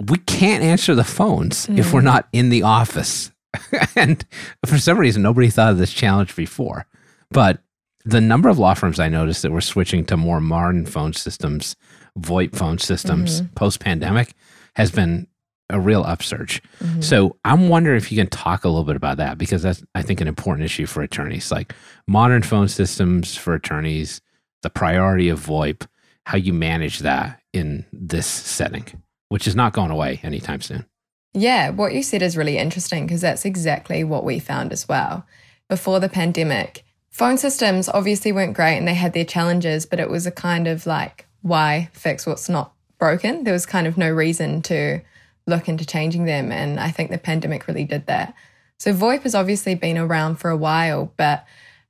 we 0.00 0.18
can't 0.18 0.62
answer 0.62 0.94
the 0.94 1.04
phones 1.04 1.68
if 1.70 1.92
we're 1.92 2.00
Mhm. 2.00 2.04
not 2.04 2.28
in 2.32 2.48
the 2.50 2.62
office. 2.62 3.30
and 3.96 4.24
for 4.66 4.78
some 4.78 4.98
reason, 4.98 5.22
nobody 5.22 5.48
thought 5.48 5.72
of 5.72 5.78
this 5.78 5.92
challenge 5.92 6.34
before. 6.34 6.86
But 7.30 7.60
the 8.04 8.20
number 8.20 8.48
of 8.48 8.58
law 8.58 8.74
firms 8.74 8.98
I 9.00 9.08
noticed 9.08 9.42
that 9.42 9.52
were 9.52 9.60
switching 9.60 10.04
to 10.06 10.16
more 10.16 10.40
modern 10.40 10.84
phone 10.86 11.12
systems, 11.12 11.76
VoIP 12.18 12.54
phone 12.54 12.78
systems 12.78 13.42
post 13.54 13.80
pandemic 13.80 14.34
has 14.76 14.90
been 14.90 15.26
a 15.70 15.80
real 15.80 16.02
upsurge. 16.04 16.60
Mm-hmm. 16.82 17.00
So 17.00 17.36
I'm 17.44 17.68
wondering 17.68 17.96
if 17.96 18.12
you 18.12 18.18
can 18.18 18.26
talk 18.28 18.64
a 18.64 18.68
little 18.68 18.84
bit 18.84 18.96
about 18.96 19.16
that 19.16 19.38
because 19.38 19.62
that's 19.62 19.82
I 19.94 20.02
think 20.02 20.20
an 20.20 20.28
important 20.28 20.64
issue 20.66 20.86
for 20.86 21.02
attorneys, 21.02 21.50
like 21.50 21.72
modern 22.06 22.42
phone 22.42 22.68
systems 22.68 23.36
for 23.36 23.54
attorneys, 23.54 24.20
the 24.62 24.70
priority 24.70 25.28
of 25.30 25.40
VoIP, 25.40 25.86
how 26.26 26.36
you 26.36 26.52
manage 26.52 26.98
that 27.00 27.40
in 27.52 27.86
this 27.92 28.26
setting, 28.26 28.84
which 29.28 29.46
is 29.46 29.56
not 29.56 29.72
going 29.72 29.90
away 29.90 30.20
anytime 30.22 30.60
soon. 30.60 30.86
Yeah, 31.32 31.70
what 31.70 31.94
you 31.94 32.02
said 32.02 32.22
is 32.22 32.36
really 32.36 32.58
interesting 32.58 33.06
because 33.06 33.20
that's 33.20 33.44
exactly 33.44 34.04
what 34.04 34.24
we 34.24 34.38
found 34.38 34.72
as 34.72 34.88
well. 34.88 35.26
Before 35.68 35.98
the 35.98 36.08
pandemic, 36.08 36.84
phone 37.10 37.38
systems 37.38 37.88
obviously 37.88 38.30
weren't 38.30 38.54
great 38.54 38.76
and 38.78 38.86
they 38.86 38.94
had 38.94 39.12
their 39.12 39.24
challenges, 39.24 39.86
but 39.86 39.98
it 39.98 40.10
was 40.10 40.26
a 40.26 40.30
kind 40.30 40.68
of 40.68 40.86
like, 40.86 41.26
why 41.42 41.88
fix 41.92 42.26
what's 42.26 42.48
not 42.48 42.72
broken? 42.98 43.44
There 43.44 43.52
was 43.52 43.66
kind 43.66 43.86
of 43.86 43.98
no 43.98 44.10
reason 44.10 44.62
to 44.62 45.00
look 45.46 45.68
into 45.68 45.84
changing 45.84 46.24
them. 46.24 46.52
And 46.52 46.78
I 46.78 46.90
think 46.90 47.10
the 47.10 47.18
pandemic 47.18 47.66
really 47.66 47.84
did 47.84 48.06
that. 48.06 48.34
So 48.78 48.92
VoIP 48.92 49.22
has 49.22 49.34
obviously 49.34 49.74
been 49.74 49.98
around 49.98 50.36
for 50.36 50.50
a 50.50 50.56
while, 50.56 51.12
but 51.16 51.46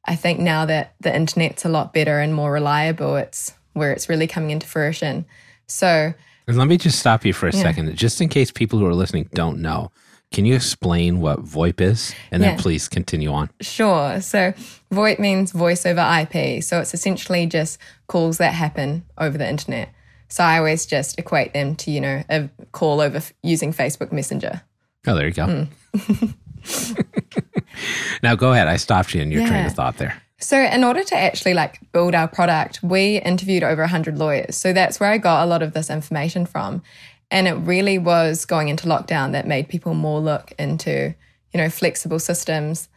I 0.07 0.17
think 0.17 0.41
now 0.41 0.67
that 0.67 0.95
the 1.01 1.15
internet's 1.15 1.65
a 1.65 1.69
lot 1.69 1.93
better 1.93 2.21
and 2.21 2.35
more 2.35 2.53
reliable, 2.53 3.17
it's 3.17 3.53
where 3.73 3.93
it's 3.93 4.09
really 4.09 4.27
coming 4.27 4.51
into 4.51 4.67
fruition. 4.67 5.25
So 5.67 6.15
And 6.47 6.59
let 6.59 6.69
me 6.69 6.77
just 6.77 6.99
stop 6.99 7.25
you 7.25 7.33
for 7.33 7.49
a 7.49 7.53
Yeah. 7.53 7.63
second, 7.63 7.95
just 7.97 8.21
in 8.21 8.29
case 8.29 8.51
people 8.51 8.79
who 8.79 8.87
are 8.87 8.95
listening 8.95 9.29
don't 9.35 9.61
know. 9.61 9.91
Can 10.33 10.45
you 10.47 10.55
explain 10.55 11.21
what 11.21 11.45
VoIP 11.45 11.81
is? 11.81 12.15
And 12.33 12.43
then 12.43 12.57
Yeah. 12.57 12.61
please 12.63 12.89
continue 12.89 13.33
on. 13.33 13.51
Sure. 13.61 14.21
So 14.21 14.53
VoIP 14.91 15.19
means 15.21 15.53
voice 15.53 15.87
over 15.87 16.01
IP. 16.01 16.61
So 16.61 16.81
it's 16.81 16.93
essentially 16.93 17.47
just 17.47 17.79
calls 18.09 18.39
that 18.39 18.53
happen 18.55 19.05
over 19.17 19.39
the 19.39 19.49
internet. 19.49 19.91
So 20.29 20.43
I 20.43 20.59
always 20.59 20.87
just 20.87 21.19
equate 21.19 21.53
them 21.55 21.77
to, 21.77 21.91
you 21.91 22.01
know, 22.01 22.25
a 22.29 22.49
call 22.73 23.01
over 23.01 23.19
f- 23.19 23.33
using 23.43 23.73
Facebook 23.73 24.11
Messenger. 24.13 24.63
Oh, 25.07 25.15
there 25.15 25.27
you 25.29 25.33
go. 25.33 25.47
Mm. 25.95 26.35
now 28.23 28.35
go 28.35 28.53
ahead. 28.53 28.67
I 28.67 28.77
stopped 28.77 29.15
you 29.15 29.23
in 29.23 29.31
your 29.31 29.47
train 29.47 29.67
of 29.67 29.73
thought 29.75 29.99
there. 29.99 30.21
So 30.45 30.61
in 30.61 30.85
order 30.85 31.03
to 31.03 31.17
actually 31.17 31.55
like 31.55 31.81
build 31.93 32.15
our 32.15 32.29
product, 32.29 32.83
we 32.83 33.17
interviewed 33.19 33.63
over 33.63 33.81
100 33.81 34.19
lawyers. 34.19 34.57
So 34.57 34.75
that's 34.75 35.01
where 35.01 35.11
I 35.11 35.17
got 35.17 35.43
a 35.43 35.47
lot 35.47 35.63
of 35.63 35.73
this 35.73 35.89
information 35.89 36.45
from. 36.45 36.83
And 37.31 37.49
it 37.49 37.55
really 37.55 37.97
was 37.97 38.45
going 38.45 38.69
into 38.69 38.87
lockdown 38.87 39.33
that 39.33 39.47
made 39.47 39.71
people 39.71 39.95
more 39.95 40.21
look 40.21 40.53
into, 40.59 41.15
you 41.53 41.59
know, 41.59 41.71
flexible 41.71 42.19
systems 42.19 42.91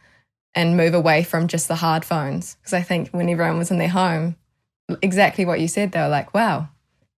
and 0.54 0.76
move 0.76 0.92
away 0.92 1.22
from 1.22 1.48
just 1.48 1.68
the 1.68 1.76
hard 1.76 2.04
phones. 2.04 2.56
Because 2.56 2.74
I 2.74 2.82
think 2.82 3.08
when 3.12 3.30
everyone 3.30 3.56
was 3.56 3.70
in 3.70 3.78
their 3.78 3.88
home, 3.88 4.36
exactly 5.00 5.46
what 5.46 5.58
you 5.58 5.68
said, 5.68 5.92
they 5.92 6.00
were 6.00 6.08
like, 6.08 6.34
wow, 6.34 6.68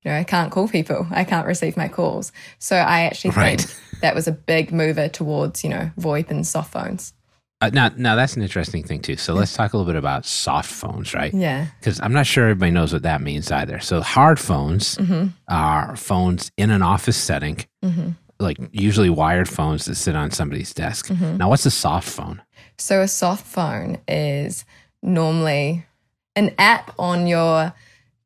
you 0.03 0.13
know, 0.13 0.17
I 0.17 0.23
can't 0.23 0.53
call 0.53 0.69
people. 0.69 1.09
I 1.11 1.25
can't 1.25 1.47
receive 1.47 1.77
my 1.77 1.89
calls. 1.89 2.31
So 2.61 2.77
I 2.77 3.01
actually 3.03 3.33
Right. 3.33 3.61
think 3.61 4.01
that 4.01 4.15
was 4.15 4.29
a 4.29 4.33
big 4.33 4.73
mover 4.73 5.09
towards, 5.09 5.65
you 5.65 5.71
know, 5.71 5.91
VoIP 5.99 6.31
and 6.31 6.47
soft 6.47 6.73
phones. 6.73 7.15
Uh, 7.63 7.71
now, 7.75 7.91
now 7.97 8.15
that's 8.17 8.37
an 8.37 8.43
interesting 8.43 8.83
thing 8.83 9.01
too. 9.03 9.17
So 9.17 9.35
let's 9.35 9.53
talk 9.53 9.75
a 9.75 9.77
little 9.77 9.91
bit 9.93 9.99
about 9.99 10.25
soft 10.25 10.71
phones, 10.71 11.13
right? 11.13 11.33
Yeah. 11.35 11.67
Because 11.79 12.01
I'm 12.01 12.13
not 12.15 12.27
sure 12.27 12.45
everybody 12.45 12.71
knows 12.71 12.93
what 12.93 13.03
that 13.03 13.21
means 13.21 13.53
either. 13.53 13.81
So 13.81 14.01
hard 14.01 14.39
phones 14.41 14.97
Mm-hmm. 14.97 15.29
are 15.49 15.95
phones 15.97 16.51
in 16.57 16.71
an 16.71 16.81
office 16.83 17.19
setting, 17.19 17.59
Mm-hmm. 17.85 18.11
like 18.39 18.57
usually 18.73 19.11
wired 19.11 19.49
phones 19.49 19.85
that 19.85 19.97
sit 19.97 20.17
on 20.17 20.31
somebody's 20.31 20.73
desk. 20.73 21.09
Mm-hmm. 21.09 21.37
Now, 21.37 21.51
what's 21.51 21.67
a 21.67 21.71
soft 21.71 22.09
phone? 22.09 22.41
So 22.79 23.03
a 23.03 23.09
soft 23.09 23.47
phone 23.47 23.99
is 24.09 24.65
normally 25.03 25.85
an 26.37 26.55
app 26.59 26.95
on 26.99 27.27
your 27.27 27.75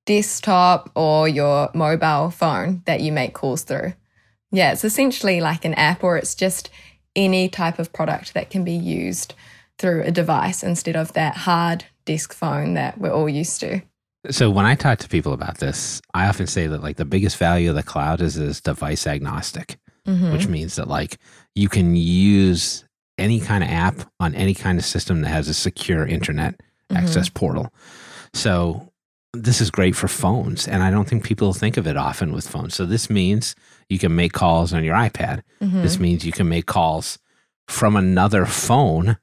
desktop 0.07 0.91
or 0.95 1.29
your 1.29 1.71
mobile 1.75 2.31
phone 2.31 2.83
that 2.87 3.01
you 3.01 3.11
make 3.11 3.35
calls 3.35 3.63
through. 3.63 3.95
Yeah, 4.53 4.71
it's 4.73 4.85
essentially 4.85 5.41
like 5.41 5.65
an 5.65 5.75
app 5.75 6.05
or 6.05 6.17
it's 6.17 6.35
just 6.37 6.71
any 7.17 7.49
type 7.49 7.79
of 7.79 7.93
product 7.93 8.35
that 8.35 8.51
can 8.51 8.65
be 8.65 8.73
used 8.73 9.35
through 9.79 10.03
a 10.03 10.11
device 10.11 10.63
instead 10.63 10.97
of 10.97 11.13
that 11.15 11.37
hard 11.37 11.85
desk 12.05 12.33
phone 12.33 12.75
that 12.75 12.99
we're 12.99 13.13
all 13.13 13.29
used 13.29 13.61
to. 13.61 13.81
So 14.31 14.51
when 14.51 14.65
I 14.65 14.75
talk 14.75 14.99
to 15.01 15.09
people 15.09 15.33
about 15.33 15.59
this, 15.59 16.01
I 16.15 16.27
often 16.29 16.47
say 16.47 16.67
that 16.67 16.83
like 16.83 16.97
the 16.97 17.05
biggest 17.05 17.37
value 17.37 17.69
of 17.71 17.77
the 17.77 17.83
cloud 17.83 18.21
is 18.21 18.37
is 18.37 18.61
device 18.61 19.07
agnostic, 19.07 19.79
Mm-hmm. 20.07 20.33
which 20.33 20.49
means 20.49 20.77
that 20.77 20.87
like 20.87 21.17
you 21.55 21.69
can 21.71 21.97
use 21.97 22.85
any 23.17 23.41
kind 23.41 23.65
of 23.65 23.71
app 23.71 24.11
on 24.21 24.35
any 24.35 24.53
kind 24.53 24.79
of 24.79 24.85
system 24.85 25.23
that 25.23 25.29
has 25.31 25.49
a 25.49 25.55
secure 25.55 26.07
internet 26.07 26.55
Mm-hmm. 26.91 26.97
access 27.03 27.31
portal. 27.31 27.73
So 28.35 28.93
this 29.35 29.61
is 29.61 29.71
great 29.71 29.97
for 29.97 30.09
phones, 30.09 30.67
and 30.69 30.83
I 30.83 30.91
don't 30.91 31.09
think 31.09 31.25
people 31.25 31.53
think 31.53 31.77
of 31.77 31.87
it 31.87 31.97
often 31.97 32.33
with 32.33 32.49
phones. 32.49 32.75
So 32.75 32.87
this 32.87 33.11
means 33.11 33.55
you 33.89 33.99
can 33.99 34.15
make 34.15 34.33
calls 34.33 34.73
on 34.73 34.85
your 34.85 34.95
iPad. 34.95 35.43
Mm-hmm. 35.61 35.83
This 35.83 35.99
means 35.99 36.25
you 36.25 36.33
can 36.33 36.49
make 36.49 36.67
calls 36.67 37.19
from 37.69 37.97
another 37.97 38.47
phone 38.47 39.19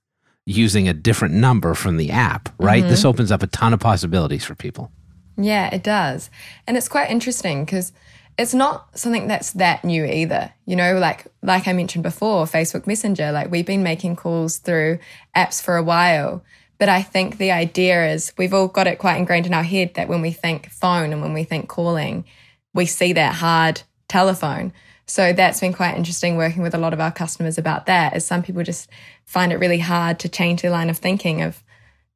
using 0.46 0.88
a 0.88 0.94
different 0.94 1.34
number 1.34 1.74
from 1.74 1.98
the 1.98 2.12
app, 2.12 2.50
right? 2.60 2.84
This 2.84 3.06
opens 3.06 3.32
up 3.32 3.44
a 3.44 3.48
ton 3.48 3.74
of 3.74 3.80
possibilities 3.80 4.44
for 4.44 4.56
people. 4.56 4.92
Yeah, 5.38 5.74
it 5.74 5.84
does. 5.84 6.30
And 6.68 6.78
it's 6.78 6.90
quite 6.90 7.10
interesting 7.10 7.64
because 7.64 7.94
it's 8.38 8.54
not 8.54 8.98
something 8.98 9.28
that's 9.28 9.52
that 9.54 9.84
new 9.84 10.06
either. 10.06 10.54
You 10.66 10.76
know, 10.76 10.98
like 10.98 11.28
like 11.44 11.68
I 11.68 11.74
mentioned 11.74 12.04
before, 12.04 12.46
Facebook 12.46 12.88
Messenger, 12.88 13.32
like 13.32 13.52
we've 13.52 13.66
been 13.66 13.84
making 13.84 14.16
calls 14.16 14.58
through 14.58 15.00
apps 15.36 15.62
for 15.62 15.78
a 15.78 15.84
while. 15.84 16.44
But 16.82 16.90
I 16.90 17.04
think 17.04 17.38
the 17.38 17.52
idea 17.52 18.12
is 18.12 18.34
we've 18.40 18.56
all 18.56 18.68
got 18.68 18.88
it 18.88 18.98
quite 18.98 19.18
ingrained 19.18 19.46
in 19.46 19.54
our 19.54 19.62
head 19.62 19.94
that 19.94 20.08
when 20.08 20.20
we 20.20 20.32
think 20.32 20.72
phone 20.72 21.14
and 21.14 21.22
when 21.22 21.32
we 21.32 21.44
think 21.44 21.70
calling, 21.70 22.26
we 22.74 22.88
see 22.88 23.14
that 23.14 23.36
hard 23.36 23.84
telephone. 24.10 24.74
So 25.06 25.32
that's 25.32 25.60
been 25.60 25.74
quite 25.74 25.96
interesting 25.96 26.38
working 26.38 26.64
with 26.64 26.74
a 26.74 26.80
lot 26.80 26.94
of 26.94 27.00
our 27.00 27.12
customers 27.12 27.60
about 27.60 27.86
that. 27.86 28.16
Is 28.16 28.26
some 28.26 28.42
people 28.42 28.64
just 28.64 28.90
find 29.26 29.54
it 29.54 29.58
really 29.58 29.78
hard 29.78 30.18
to 30.22 30.28
change 30.28 30.64
their 30.64 30.72
line 30.72 30.90
of 30.90 30.98
thinking 30.98 31.44
of 31.44 31.62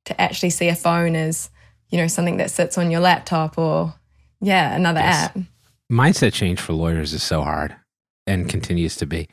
to 0.05 0.19
actually 0.19 0.49
see 0.49 0.67
a 0.67 0.75
phone 0.75 1.15
as 1.15 1.51
you 1.89 1.99
know 1.99 2.07
something 2.07 2.37
that 2.37 2.49
sits 2.49 2.75
on 2.75 2.89
your 2.89 3.01
laptop 3.01 3.59
or 3.59 3.93
yeah 4.41 4.75
another 4.75 4.99
Yes. 4.99 5.25
app. 5.25 5.37
Mindset 5.91 6.33
change 6.33 6.59
for 6.59 6.73
lawyers 6.73 7.13
is 7.13 7.21
so 7.21 7.43
hard 7.43 7.75
and 8.27 8.49
continues 8.49 8.95
to 8.97 9.05
be. 9.05 9.27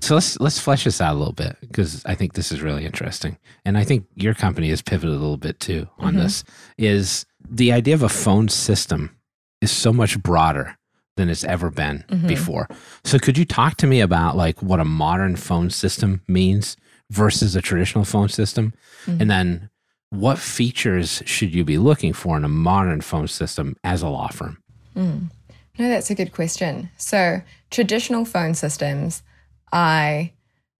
So 0.00 0.14
let's 0.14 0.38
let's 0.40 0.58
flesh 0.58 0.84
this 0.84 1.00
out 1.00 1.14
a 1.14 1.18
little 1.18 1.32
bit 1.32 1.56
because 1.60 2.04
I 2.06 2.14
think 2.14 2.32
this 2.32 2.50
is 2.50 2.62
really 2.62 2.84
interesting. 2.84 3.38
And 3.64 3.76
I 3.76 3.84
think 3.84 4.06
your 4.14 4.34
company 4.34 4.70
has 4.70 4.82
pivoted 4.82 5.10
a 5.10 5.18
little 5.18 5.36
bit 5.36 5.60
too 5.60 5.88
on 5.98 6.14
mm-hmm. 6.14 6.22
this. 6.22 6.44
Is 6.76 7.26
the 7.48 7.72
idea 7.72 7.94
of 7.94 8.02
a 8.02 8.08
phone 8.08 8.48
system 8.48 9.16
is 9.60 9.70
so 9.70 9.92
much 9.92 10.22
broader 10.22 10.76
than 11.16 11.28
it's 11.28 11.44
ever 11.44 11.70
been 11.70 12.04
mm-hmm. 12.08 12.26
before. 12.26 12.68
So 13.04 13.18
could 13.18 13.36
you 13.36 13.44
talk 13.44 13.76
to 13.78 13.86
me 13.86 14.00
about 14.00 14.36
like 14.36 14.62
what 14.62 14.80
a 14.80 14.84
modern 14.84 15.36
phone 15.36 15.70
system 15.70 16.22
means 16.28 16.76
versus 17.10 17.56
a 17.56 17.60
traditional 17.60 18.04
phone 18.04 18.28
system? 18.28 18.72
Mm-hmm. 19.04 19.20
And 19.20 19.30
then 19.30 19.70
what 20.10 20.38
features 20.38 21.22
should 21.26 21.54
you 21.54 21.64
be 21.64 21.76
looking 21.76 22.12
for 22.12 22.36
in 22.36 22.44
a 22.44 22.48
modern 22.48 23.00
phone 23.00 23.28
system 23.28 23.76
as 23.84 24.00
a 24.00 24.08
law 24.08 24.28
firm? 24.28 24.62
Mm. 24.96 25.30
No, 25.78 25.88
that's 25.88 26.10
a 26.10 26.14
good 26.14 26.32
question. 26.32 26.90
So 26.96 27.42
traditional 27.70 28.24
phone 28.24 28.54
systems 28.54 29.22
I 29.72 30.32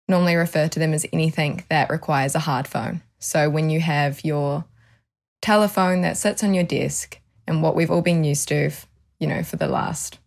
normally 0.08 0.34
refer 0.34 0.68
to 0.68 0.78
them 0.78 0.94
as 0.94 1.06
anything 1.12 1.64
that 1.68 1.90
requires 1.90 2.34
a 2.34 2.40
hard 2.40 2.66
phone. 2.66 3.02
So 3.18 3.50
when 3.50 3.70
you 3.70 3.80
have 3.80 4.24
your 4.24 4.64
telephone 5.42 6.02
that 6.02 6.16
sits 6.16 6.42
on 6.42 6.54
your 6.54 6.64
desk 6.64 7.20
and 7.46 7.62
what 7.62 7.76
we've 7.76 7.90
all 7.90 8.02
been 8.02 8.24
used 8.24 8.48
to, 8.48 8.70
you 9.18 9.26
know, 9.26 9.42
for 9.42 9.56
the 9.56 9.68
last, 9.68 10.18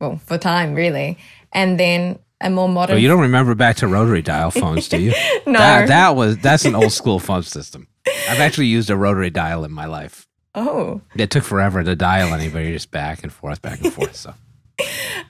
well, 0.00 0.18
for 0.18 0.38
time 0.38 0.74
really, 0.74 1.18
and 1.52 1.78
then 1.78 2.18
a 2.40 2.48
more 2.50 2.68
modern. 2.68 2.94
Well, 2.94 3.02
you 3.02 3.08
don't 3.08 3.20
remember 3.20 3.54
back 3.54 3.76
to 3.76 3.88
rotary 3.88 4.22
dial 4.22 4.50
phones, 4.50 4.88
do 4.88 5.00
you? 5.00 5.10
no, 5.46 5.58
That, 5.58 5.88
that 5.88 6.16
was 6.16 6.38
that's 6.38 6.64
an 6.64 6.74
old 6.74 6.92
school 6.92 7.18
phone 7.18 7.42
system. 7.42 7.88
I've 8.28 8.40
actually 8.40 8.66
used 8.66 8.90
a 8.90 8.96
rotary 8.96 9.30
dial 9.30 9.64
in 9.64 9.72
my 9.72 9.86
life. 9.86 10.27
Oh, 10.58 11.00
It 11.16 11.30
took 11.30 11.44
forever 11.44 11.82
to 11.82 11.94
dial 11.96 12.34
anybody, 12.34 12.72
just 12.72 12.90
back 12.90 13.22
and 13.22 13.32
forth, 13.32 13.62
back 13.62 13.80
and 13.80 13.92
forth. 13.92 14.16
So 14.16 14.34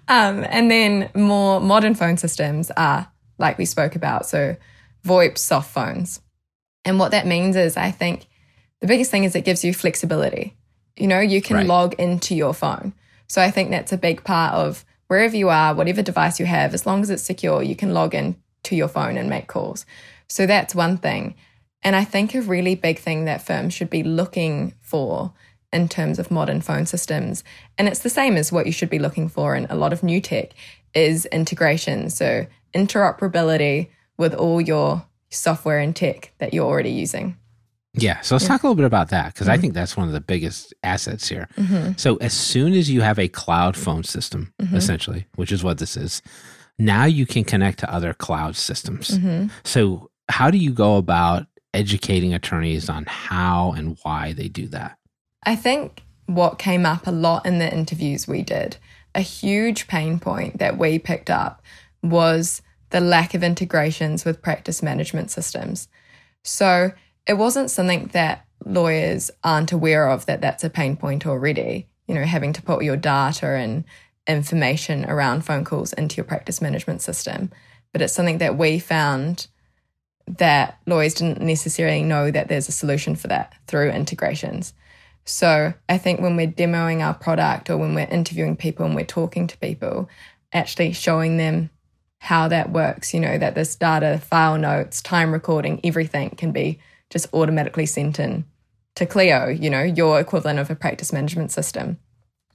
Um, 0.09 0.45
and 0.49 0.71
then 0.71 1.11
more 1.15 1.61
modern 1.61 1.95
phone 1.95 2.17
systems 2.17 2.71
are 2.77 3.09
like 3.39 3.59
we 3.59 3.65
spoke 3.65 3.95
about, 3.95 4.27
so 4.27 4.57
VoIP 5.07 5.39
soft 5.39 5.71
phones. 5.71 6.21
And 6.85 6.99
what 6.99 7.11
that 7.13 7.27
means 7.27 7.57
is, 7.57 7.77
I 7.77 7.91
think 7.91 8.27
the 8.81 8.87
biggest 8.87 9.11
thing 9.11 9.25
is 9.25 9.35
it 9.37 9.45
gives 9.45 9.65
you 9.65 9.75
flexibility. 9.75 10.57
You 10.97 11.07
know, 11.09 11.21
you 11.21 11.41
can 11.43 11.57
Right. 11.57 11.67
log 11.67 11.95
into 11.95 12.35
your 12.35 12.55
phone. 12.55 12.95
So 13.27 13.43
I 13.43 13.51
think 13.51 13.71
that's 13.71 13.93
a 13.93 13.99
big 13.99 14.25
part 14.25 14.55
of 14.55 14.85
wherever 15.09 15.37
you 15.37 15.49
are, 15.51 15.75
whatever 15.75 16.03
device 16.03 16.41
you 16.41 16.47
have, 16.47 16.75
as 16.75 16.87
long 16.87 17.03
as 17.03 17.11
it's 17.11 17.23
secure, 17.23 17.63
you 17.63 17.77
can 17.77 17.93
log 17.95 18.15
in 18.15 18.37
to 18.65 18.77
your 18.77 18.89
phone 18.89 19.17
and 19.17 19.29
make 19.29 19.47
calls. 19.47 19.87
So 20.29 20.47
that's 20.47 20.75
one 20.75 20.97
thing. 20.99 21.35
And 21.83 21.95
I 21.95 22.05
think 22.05 22.35
a 22.35 22.43
really 22.43 22.75
big 22.75 22.99
thing 22.99 23.25
that 23.27 23.43
firms 23.43 23.75
should 23.75 23.91
be 23.91 24.03
looking 24.03 24.75
for 24.81 25.33
in 25.73 25.89
terms 25.89 26.19
of 26.19 26.31
modern 26.31 26.61
phone 26.61 26.87
systems, 26.87 27.45
and 27.77 27.89
it's 27.89 28.01
the 28.01 28.09
same 28.09 28.37
as 28.37 28.51
what 28.51 28.65
you 28.65 28.73
should 28.73 28.89
be 28.89 28.99
looking 28.99 29.29
for 29.29 29.55
in 29.55 29.67
a 29.69 29.75
lot 29.75 29.93
of 29.93 30.03
new 30.03 30.21
tech, 30.21 30.53
is 30.95 31.27
integration. 31.27 32.09
So 32.09 32.47
interoperability 32.75 33.89
with 34.17 34.35
all 34.35 34.61
your 34.61 35.05
software 35.31 35.79
and 35.79 35.95
tech 35.95 36.33
that 36.39 36.55
you're 36.55 36.67
already 36.67 36.91
using. 36.91 37.37
yeah, 37.95 38.21
so 38.21 38.35
let's 38.35 38.47
talk 38.47 38.63
a 38.63 38.67
little 38.67 38.77
bit 38.77 38.85
about 38.85 39.11
that 39.11 39.33
because 39.35 39.49
I 39.49 39.55
mm-hmm. 39.55 39.61
think 39.63 39.75
that's 39.75 39.97
one 39.97 40.07
of 40.07 40.13
the 40.13 40.21
biggest 40.21 40.75
assets 40.83 41.29
here. 41.29 41.49
Mm-hmm. 41.57 41.93
So 41.97 42.17
as 42.17 42.33
soon 42.33 42.75
as 42.75 42.91
you 42.91 43.01
have 43.01 43.19
a 43.19 43.29
cloud 43.29 43.77
phone 43.77 44.05
system, 44.05 44.53
mm-hmm. 44.61 44.77
essentially, 44.77 45.27
which 45.37 45.53
is 45.53 45.65
what 45.65 45.79
this 45.79 45.97
is, 45.97 46.23
now 46.79 47.05
you 47.05 47.27
can 47.27 47.45
connect 47.45 47.81
to 47.81 47.93
other 47.93 48.15
cloud 48.15 48.57
systems. 48.57 49.19
So 49.65 50.11
how 50.29 50.51
do 50.51 50.59
you 50.59 50.73
go 50.73 50.97
about 50.97 51.47
educating 51.75 52.35
attorneys 52.35 52.89
on 52.89 53.05
how 53.07 53.73
and 53.73 53.99
why 54.03 54.33
they 54.33 54.49
do 54.49 54.67
that? 54.69 54.97
I 55.45 55.57
think 55.57 56.03
what 56.27 56.59
came 56.59 56.85
up 56.85 57.07
a 57.07 57.13
lot 57.13 57.47
in 57.47 57.59
the 57.59 57.73
interviews 57.73 58.29
we 58.29 58.43
did, 58.43 58.77
a 59.15 59.21
huge 59.21 59.89
pain 59.89 60.19
point 60.19 60.59
that 60.59 60.79
we 60.79 60.99
picked 60.99 61.31
up 61.31 61.63
was 62.03 62.63
the 62.91 63.01
lack 63.01 63.35
of 63.35 63.43
integrations 63.43 64.25
with 64.25 64.43
practice 64.43 64.83
management 64.83 65.31
systems. 65.31 65.89
So 66.45 66.93
it 67.27 67.35
wasn't 67.35 67.71
something 67.71 68.09
that 68.09 68.47
lawyers 68.65 69.31
aren't 69.45 69.73
aware 69.73 70.09
of 70.09 70.27
that 70.27 70.41
that's 70.41 70.65
a 70.65 70.71
pain 70.71 70.97
point 70.97 71.27
already, 71.27 71.89
you 72.07 72.15
know, 72.15 72.25
having 72.25 72.53
to 72.55 72.63
put 72.63 72.83
your 72.83 72.97
data 72.97 73.47
and 73.47 73.85
information 74.27 75.05
around 75.07 75.45
phone 75.45 75.65
calls 75.65 75.93
into 75.95 76.17
your 76.17 76.25
practice 76.25 76.61
management 76.61 77.03
system. 77.03 77.51
But 77.93 78.03
it's 78.03 78.13
something 78.13 78.39
that 78.39 78.59
we 78.59 78.79
found 78.79 79.49
that 80.37 80.79
lawyers 80.87 81.15
didn't 81.15 81.41
necessarily 81.41 82.03
know 82.03 82.31
that 82.31 82.49
there's 82.49 82.69
a 82.69 82.73
solution 82.73 83.17
for 83.17 83.29
that 83.29 83.55
through 83.67 83.91
integrations. 83.91 84.75
So 85.25 85.75
I 85.89 85.99
think 85.99 86.21
when 86.21 86.37
we're 86.37 86.49
demoing 86.49 87.01
our 87.01 87.15
product 87.15 87.71
or 87.71 87.77
when 87.77 87.95
we're 87.95 88.09
interviewing 88.09 88.57
people 88.57 88.87
and 88.87 88.95
we're 88.95 89.05
talking 89.05 89.47
to 89.47 89.59
people, 89.59 90.09
actually 90.53 90.93
showing 90.93 91.37
them 91.37 91.71
how 92.19 92.49
that 92.49 92.71
works, 92.71 93.15
you 93.15 93.21
know, 93.21 93.39
that 93.39 93.55
this 93.55 93.77
data, 93.77 94.19
file 94.19 94.59
notes, 94.59 95.03
time 95.03 95.33
recording, 95.33 95.81
everything 95.85 96.31
can 96.31 96.51
be 96.51 96.79
just 97.11 97.33
automatically 97.33 97.87
sent 97.87 98.19
in 98.19 98.45
to 98.97 99.07
Clio, 99.07 99.49
you 99.49 99.71
know, 99.71 99.83
your 99.83 100.19
equivalent 100.19 100.59
of 100.59 100.71
a 100.71 100.75
practice 100.75 101.13
management 101.13 101.53
system. 101.53 101.99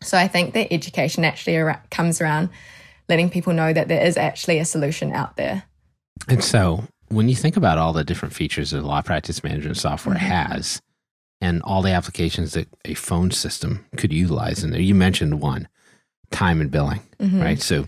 So 0.02 0.18
I 0.18 0.28
think 0.28 0.54
that 0.54 0.74
education 0.74 1.24
actually 1.24 1.74
comes 1.90 2.20
around 2.20 2.50
letting 3.08 3.30
people 3.30 3.54
know 3.54 3.72
that 3.72 3.88
there 3.88 4.06
is 4.06 4.18
actually 4.18 4.60
a 4.60 4.66
solution 4.66 5.14
out 5.14 5.38
there. 5.38 5.64
And 6.28 6.44
so 6.44 6.84
when 7.10 7.30
you 7.30 7.36
think 7.36 7.58
about 7.58 7.78
all 7.78 7.94
the 7.94 8.04
different 8.04 8.34
features 8.34 8.72
that 8.72 8.84
law 8.84 9.02
practice 9.02 9.44
management 9.44 9.78
software 9.78 10.16
mm-hmm. 10.16 10.26
has 10.26 10.82
and 11.42 11.62
all 11.64 11.82
the 11.82 11.92
applications 11.92 12.54
that 12.54 12.68
a 12.86 12.94
phone 12.94 13.32
system 13.32 13.86
could 13.98 14.14
utilize 14.14 14.64
in 14.64 14.72
there, 14.72 14.82
you 14.82 14.96
mentioned 14.96 15.42
one 15.42 15.68
time 16.32 16.62
and 16.62 16.72
billing, 16.72 17.02
mm-hmm. 17.20 17.42
right? 17.42 17.62
So 17.62 17.88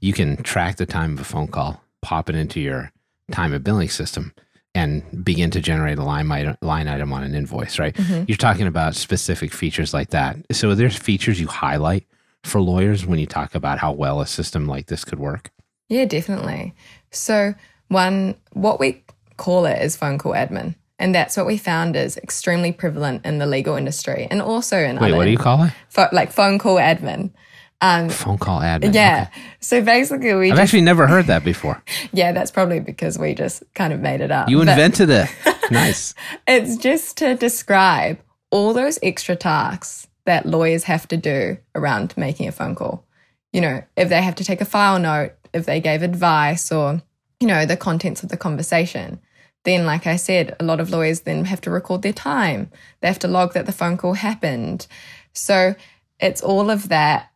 you 0.00 0.12
can 0.12 0.42
track 0.42 0.76
the 0.76 0.86
time 0.86 1.14
of 1.14 1.20
a 1.20 1.24
phone 1.24 1.48
call, 1.48 1.82
pop 2.00 2.28
it 2.28 2.36
into 2.36 2.60
your 2.60 2.92
time 3.30 3.52
and 3.52 3.64
billing 3.64 3.88
system, 3.88 4.32
and 4.74 5.24
begin 5.24 5.50
to 5.50 5.60
generate 5.60 5.98
a 5.98 6.04
line 6.04 6.30
item, 6.30 6.56
line 6.62 6.88
item 6.88 7.12
on 7.12 7.22
an 7.22 7.34
invoice, 7.34 7.78
right? 7.78 7.94
Mm-hmm. 7.94 8.24
You're 8.26 8.36
talking 8.36 8.66
about 8.66 8.94
specific 8.94 9.52
features 9.52 9.92
like 9.92 10.10
that. 10.10 10.36
So 10.52 10.74
there's 10.74 10.96
features 10.96 11.40
you 11.40 11.46
highlight 11.46 12.06
for 12.44 12.60
lawyers 12.60 13.06
when 13.06 13.18
you 13.18 13.26
talk 13.26 13.54
about 13.54 13.78
how 13.78 13.92
well 13.92 14.20
a 14.20 14.26
system 14.26 14.66
like 14.66 14.86
this 14.86 15.04
could 15.04 15.18
work. 15.18 15.50
Yeah, 15.88 16.06
definitely. 16.06 16.74
So, 17.10 17.54
one, 17.92 18.34
what 18.52 18.80
we 18.80 19.04
call 19.36 19.66
it 19.66 19.80
is 19.82 19.96
phone 19.96 20.18
call 20.18 20.32
admin. 20.32 20.74
And 20.98 21.14
that's 21.14 21.36
what 21.36 21.46
we 21.46 21.58
found 21.58 21.96
is 21.96 22.16
extremely 22.16 22.70
prevalent 22.70 23.26
in 23.26 23.38
the 23.38 23.46
legal 23.46 23.76
industry 23.76 24.28
and 24.30 24.40
also 24.40 24.78
in 24.78 24.96
Wait, 25.00 25.08
other, 25.08 25.16
what 25.16 25.24
do 25.24 25.30
you 25.30 25.38
call 25.38 25.64
it? 25.64 25.72
pho- 25.88 26.08
like 26.12 26.30
phone 26.32 26.58
call 26.58 26.76
admin. 26.76 27.32
Um, 27.80 28.08
Phone 28.10 28.38
call 28.38 28.60
admin. 28.60 28.94
yeah. 28.94 29.26
Okay. 29.28 29.42
So 29.58 29.82
basically, 29.82 30.32
we 30.34 30.52
I've 30.52 30.56
just, 30.56 30.62
actually 30.62 30.82
never 30.82 31.08
heard 31.08 31.26
that 31.26 31.44
before. 31.44 31.82
yeah, 32.12 32.30
that's 32.30 32.52
probably 32.52 32.78
because 32.78 33.18
we 33.18 33.34
just 33.34 33.64
kind 33.74 33.92
of 33.92 33.98
made 33.98 34.20
it 34.20 34.30
up. 34.30 34.48
You 34.48 34.60
invented 34.60 35.10
it. 35.10 35.28
nice. 35.72 36.14
it's 36.46 36.76
just 36.76 37.16
to 37.16 37.34
describe 37.34 38.20
all 38.52 38.72
those 38.72 39.00
extra 39.02 39.34
tasks 39.34 40.06
that 40.26 40.46
lawyers 40.46 40.84
have 40.84 41.08
to 41.08 41.16
do 41.16 41.58
around 41.74 42.14
making 42.16 42.46
a 42.46 42.52
phone 42.52 42.76
call. 42.76 43.04
You 43.52 43.60
know, 43.62 43.82
if 43.96 44.08
they 44.08 44.22
have 44.22 44.36
to 44.36 44.44
take 44.44 44.60
a 44.60 44.64
file 44.64 45.00
note, 45.00 45.32
if 45.52 45.66
they 45.66 45.80
gave 45.80 46.02
advice 46.02 46.70
or, 46.70 47.02
you 47.42 47.48
know, 47.48 47.66
the 47.66 47.76
contents 47.76 48.22
of 48.22 48.28
the 48.28 48.36
conversation. 48.36 49.18
Then, 49.64 49.84
like 49.84 50.06
I 50.06 50.14
said, 50.14 50.54
a 50.60 50.64
lot 50.64 50.78
of 50.78 50.90
lawyers 50.90 51.22
then 51.22 51.44
have 51.46 51.60
to 51.62 51.72
record 51.72 52.02
their 52.02 52.12
time. 52.12 52.70
They 53.00 53.08
have 53.08 53.18
to 53.18 53.28
log 53.28 53.52
that 53.54 53.66
the 53.66 53.72
phone 53.72 53.96
call 53.96 54.12
happened. 54.12 54.86
So 55.32 55.74
it's 56.20 56.40
all 56.40 56.70
of 56.70 56.88
that 56.88 57.32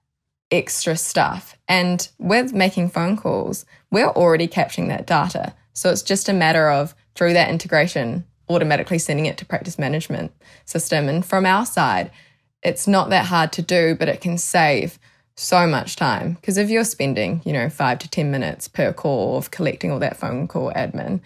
extra 0.52 0.96
stuff. 0.96 1.56
And 1.66 2.08
with 2.18 2.52
making 2.52 2.90
phone 2.90 3.16
calls, 3.16 3.66
we're 3.90 4.06
already 4.06 4.46
capturing 4.46 4.86
that 4.88 5.08
data. 5.08 5.54
So 5.72 5.90
it's 5.90 6.02
just 6.02 6.28
a 6.28 6.32
matter 6.32 6.70
of 6.70 6.94
through 7.16 7.32
that 7.32 7.50
integration, 7.50 8.24
automatically 8.48 9.00
sending 9.00 9.26
it 9.26 9.36
to 9.38 9.44
practice 9.44 9.76
management 9.76 10.30
system. 10.66 11.08
And 11.08 11.26
from 11.26 11.46
our 11.46 11.66
side, 11.66 12.12
it's 12.62 12.86
not 12.86 13.10
that 13.10 13.26
hard 13.26 13.50
to 13.54 13.62
do, 13.62 13.96
but 13.96 14.08
it 14.08 14.20
can 14.20 14.38
save 14.38 15.00
so 15.37 15.66
much 15.66 15.96
time. 15.96 16.35
Because 16.35 16.57
if 16.57 16.70
you're 16.70 16.85
spending, 16.85 17.42
you 17.44 17.53
know, 17.53 17.68
five 17.68 17.99
to 18.01 18.11
10 18.11 18.31
minutes 18.31 18.68
per 18.68 18.92
call 18.92 19.37
of 19.37 19.51
collecting 19.51 19.90
all 19.90 19.99
that 20.01 20.16
phone 20.16 20.49
call 20.49 20.72
admin, 20.72 21.20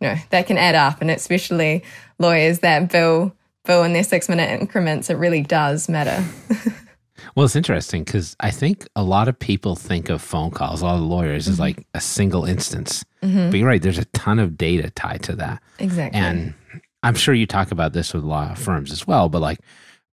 you 0.00 0.08
know, 0.08 0.16
that 0.30 0.46
can 0.46 0.58
add 0.58 0.74
up. 0.74 1.00
And 1.00 1.10
especially 1.10 1.82
lawyers 2.18 2.60
that 2.60 2.90
bill 2.90 3.34
bill 3.64 3.82
in 3.82 3.94
their 3.94 4.04
six 4.04 4.28
minute 4.28 4.60
increments, 4.60 5.10
it 5.10 5.14
really 5.14 5.42
does 5.42 5.88
matter. 5.88 6.24
Well, 7.34 7.46
it's 7.46 7.56
interesting 7.56 8.04
because 8.04 8.36
I 8.40 8.50
think 8.50 8.86
a 8.94 9.02
lot 9.02 9.28
of 9.28 9.38
people 9.38 9.74
think 9.74 10.08
of 10.08 10.22
phone 10.22 10.50
calls, 10.50 10.82
a 10.82 10.84
lot 10.84 10.96
of 10.96 11.02
lawyers, 11.02 11.48
as 11.48 11.54
mm-hmm. 11.54 11.62
like 11.62 11.86
a 11.94 12.00
single 12.00 12.44
instance. 12.44 13.04
Mm-hmm. 13.22 13.50
But 13.50 13.58
you're 13.58 13.68
right, 13.68 13.82
there's 13.82 13.98
a 13.98 14.04
ton 14.06 14.38
of 14.38 14.56
data 14.56 14.90
tied 14.90 15.22
to 15.24 15.36
that. 15.36 15.62
exactly. 15.78 16.20
And 16.20 16.54
I'm 17.02 17.14
sure 17.14 17.34
you 17.34 17.46
talk 17.46 17.72
about 17.72 17.92
this 17.92 18.14
with 18.14 18.24
law 18.24 18.54
firms 18.54 18.92
as 18.92 19.06
well, 19.06 19.28
but 19.28 19.42
like 19.42 19.58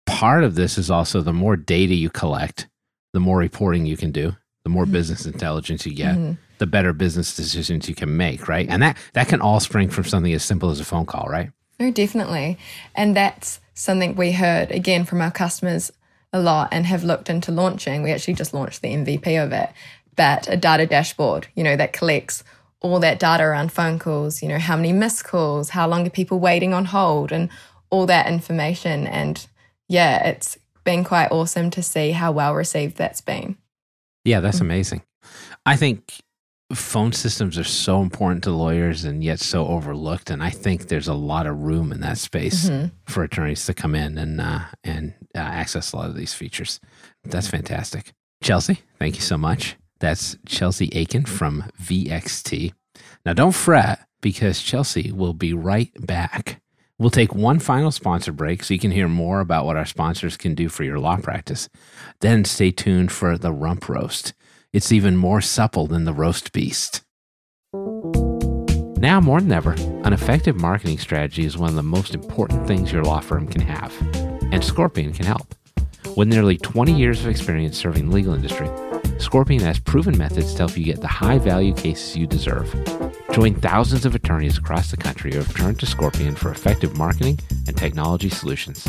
part 0.07 0.45
of 0.45 0.55
this 0.55 0.79
is 0.79 0.91
also 0.91 1.21
the 1.21 1.33
more 1.33 1.57
data 1.57 1.95
you 1.95 2.11
collect, 2.11 2.69
the 3.12 3.20
more 3.20 3.38
reporting 3.38 3.87
you 3.87 3.96
can 3.96 4.12
do, 4.12 4.37
the 4.64 4.70
more 4.70 4.85
mm-hmm. 4.85 4.92
business 4.92 5.27
intelligence 5.27 5.87
you 5.87 5.94
get, 5.94 6.14
mm-hmm. 6.14 6.33
the 6.59 6.66
better 6.66 6.92
business 6.92 7.35
decisions 7.35 7.88
you 7.88 7.94
can 7.94 8.16
make, 8.16 8.49
right? 8.49 8.68
And 8.68 8.83
that 8.83 8.96
that 9.14 9.29
can 9.29 9.40
all 9.40 9.61
spring 9.61 9.90
from 9.90 10.05
something 10.05 10.33
as 10.33 10.44
simple 10.44 10.70
as 10.70 10.81
a 10.81 10.85
phone 10.85 11.07
call, 11.07 11.27
right? 11.29 11.51
No, 11.79 11.90
definitely. 11.90 12.59
And 12.94 13.16
that's 13.16 13.61
something 13.75 14.14
we 14.14 14.33
heard 14.33 14.70
again 14.70 15.05
from 15.05 15.23
our 15.23 15.31
customers 15.31 15.90
a 16.33 16.40
lot 16.40 16.68
and 16.73 16.87
have 16.87 17.03
looked 17.03 17.31
into 17.31 17.51
launching. 17.51 18.03
We 18.03 18.12
actually 18.12 18.35
just 18.35 18.55
launched 18.55 18.83
the 18.83 18.88
MVP 18.88 19.42
of 19.42 19.53
it, 19.53 19.70
but 20.14 20.46
a 20.49 20.57
data 20.57 20.87
dashboard, 20.87 21.49
you 21.55 21.64
know, 21.64 21.77
that 21.77 21.92
collects 21.92 22.44
all 22.81 23.01
that 23.01 23.18
data 23.18 23.44
around 23.44 23.73
phone 23.73 23.99
calls, 23.99 24.42
you 24.42 24.49
know, 24.49 24.59
how 24.59 24.77
many 24.77 24.92
missed 24.92 25.25
calls, 25.25 25.70
how 25.70 25.88
long 25.88 26.07
are 26.07 26.11
people 26.11 26.38
waiting 26.38 26.73
on 26.73 26.87
hold, 26.87 27.33
and 27.33 27.49
all 27.90 28.07
that 28.07 28.27
information. 28.27 29.07
And 29.07 29.46
yeah, 29.88 30.27
it's 30.29 30.57
been 30.90 31.05
quite 31.05 31.31
awesome 31.31 31.70
to 31.70 31.83
see 31.83 32.11
how 32.11 32.33
well 32.33 32.53
received 32.53 32.96
that's 32.96 33.20
been. 33.20 33.57
Yeah, 34.24 34.40
that's 34.40 34.61
amazing. 34.61 35.03
I 35.64 35.76
think 35.76 36.20
phone 36.74 37.12
systems 37.12 37.57
are 37.59 37.64
so 37.64 38.00
important 38.00 38.42
to 38.44 38.50
lawyers 38.50 39.05
and 39.05 39.22
yet 39.22 39.38
so 39.38 39.68
overlooked. 39.68 40.31
And 40.31 40.42
I 40.42 40.50
think 40.50 40.88
there's 40.88 41.07
a 41.07 41.14
lot 41.14 41.46
of 41.46 41.59
room 41.59 41.92
in 41.92 42.00
that 42.00 42.18
space 42.18 42.68
for 43.07 43.22
attorneys 43.22 43.66
to 43.66 43.74
come 43.74 43.94
in 43.94 44.18
and 44.18 44.40
uh, 44.40 44.62
and 44.83 45.14
uh, 45.35 45.38
access 45.38 45.92
a 45.92 45.96
lot 45.96 46.11
of 46.11 46.16
these 46.16 46.35
features. 46.35 46.81
That's 47.22 47.48
fantastic. 47.48 48.12
Chelsea, 48.42 48.81
thank 48.98 49.14
you 49.14 49.22
so 49.22 49.38
much. 49.38 49.76
That's 50.00 50.37
Chelsea 50.44 50.88
Aitken 50.92 51.26
from 51.26 51.70
VXT. 51.81 52.72
Now, 53.24 53.35
don't 53.35 53.55
fret 53.55 54.00
because 54.20 54.61
Chelsea 54.61 55.12
will 55.12 55.35
be 55.35 55.53
right 55.53 55.92
back. 56.05 56.61
We'll 57.01 57.09
take 57.09 57.35
one 57.35 57.61
final 57.61 57.91
sponsor 57.91 58.31
break 58.31 58.63
so 58.63 58.75
you 58.75 58.79
can 58.79 58.91
hear 58.91 59.09
more 59.09 59.41
about 59.41 59.65
what 59.65 59.79
our 59.79 59.87
sponsors 59.87 60.37
can 60.37 60.55
do 60.55 60.69
for 60.69 60.85
your 60.85 60.99
law 60.99 61.17
practice. 61.17 61.71
Then 62.21 62.45
stay 62.45 62.71
tuned 62.71 63.11
for 63.11 63.39
the 63.39 63.53
rump 63.53 63.89
roast. 63.89 64.35
It's 64.75 64.93
even 64.93 65.17
more 65.17 65.41
supple 65.41 65.87
than 65.87 66.05
the 66.05 66.13
roast 66.13 66.53
beast. 66.53 67.01
Now 67.73 69.19
more 69.19 69.41
than 69.41 69.51
ever, 69.51 69.73
an 70.05 70.13
effective 70.13 70.61
marketing 70.61 70.99
strategy 70.99 71.47
is 71.47 71.57
one 71.57 71.71
of 71.71 71.75
the 71.75 71.83
most 71.83 72.15
important 72.15 72.67
things 72.67 72.93
your 72.93 73.03
law 73.03 73.21
firm 73.21 73.47
can 73.47 73.63
have, 73.63 73.95
and 74.53 74.63
Scorpion 74.63 75.15
can 75.15 75.25
help. 75.25 75.55
With 76.19 76.29
nearly 76.29 76.59
20 76.59 76.93
years 76.93 77.23
of 77.23 77.29
experience 77.29 77.79
serving 77.79 78.11
the 78.11 78.15
legal 78.15 78.35
industry, 78.35 78.69
Scorpion 79.19 79.63
has 79.63 79.81
proven 79.81 80.19
methods 80.19 80.53
to 80.53 80.59
help 80.59 80.77
you 80.77 80.85
get 80.85 81.01
the 81.01 81.07
high 81.07 81.39
value 81.39 81.73
cases 81.73 82.15
you 82.15 82.27
deserve. 82.27 82.71
Join 83.33 83.55
thousands 83.55 84.05
of 84.05 84.16
attorneys 84.16 84.59
across 84.59 84.90
the 84.90 84.97
country 84.97 85.33
who 85.33 85.38
have 85.38 85.55
turned 85.55 85.79
to 85.79 85.87
Scorpion 85.87 86.35
for 86.35 86.51
effective 86.51 86.99
marketing 86.99 87.38
and 87.69 87.77
technology 87.77 88.29
solutions. 88.29 88.88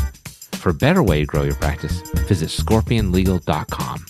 For 0.54 0.70
a 0.70 0.74
better 0.74 1.00
way 1.00 1.20
to 1.20 1.26
grow 1.26 1.42
your 1.42 1.54
practice, 1.54 2.00
visit 2.26 2.48
scorpionlegal.com. 2.48 4.04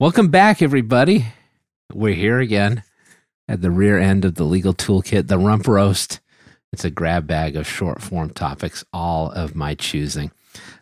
Welcome 0.00 0.28
back, 0.28 0.62
everybody. 0.62 1.26
We're 1.92 2.14
here 2.14 2.40
again 2.40 2.82
at 3.46 3.60
the 3.60 3.70
rear 3.70 3.98
end 3.98 4.24
of 4.24 4.36
the 4.36 4.44
legal 4.44 4.72
toolkit, 4.72 5.28
the 5.28 5.38
rump 5.38 5.66
roast. 5.68 6.20
It's 6.72 6.86
a 6.86 6.90
grab 6.90 7.26
bag 7.26 7.56
of 7.56 7.66
short 7.66 8.00
form 8.00 8.30
topics, 8.30 8.86
all 8.94 9.30
of 9.32 9.54
my 9.54 9.74
choosing. 9.74 10.30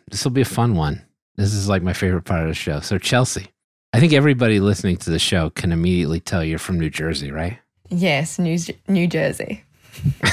This 0.09 0.23
will 0.23 0.31
be 0.31 0.41
a 0.41 0.45
fun 0.45 0.75
one. 0.75 1.03
This 1.35 1.53
is 1.53 1.67
like 1.67 1.83
my 1.83 1.93
favorite 1.93 2.23
part 2.23 2.43
of 2.43 2.47
the 2.47 2.53
show. 2.53 2.79
So, 2.79 2.97
Chelsea, 2.97 3.51
I 3.97 3.99
think 3.99 4.13
everybody 4.13 4.59
listening 4.59 4.97
to 4.97 5.09
the 5.09 5.17
show 5.17 5.49
can 5.49 5.71
immediately 5.71 6.19
tell 6.19 6.43
you're 6.43 6.59
from 6.59 6.79
New 6.79 6.91
Jersey, 6.91 7.31
right? 7.31 7.57
Yes, 7.89 8.37
New, 8.37 8.55
New 8.87 9.07
Jersey. 9.07 9.63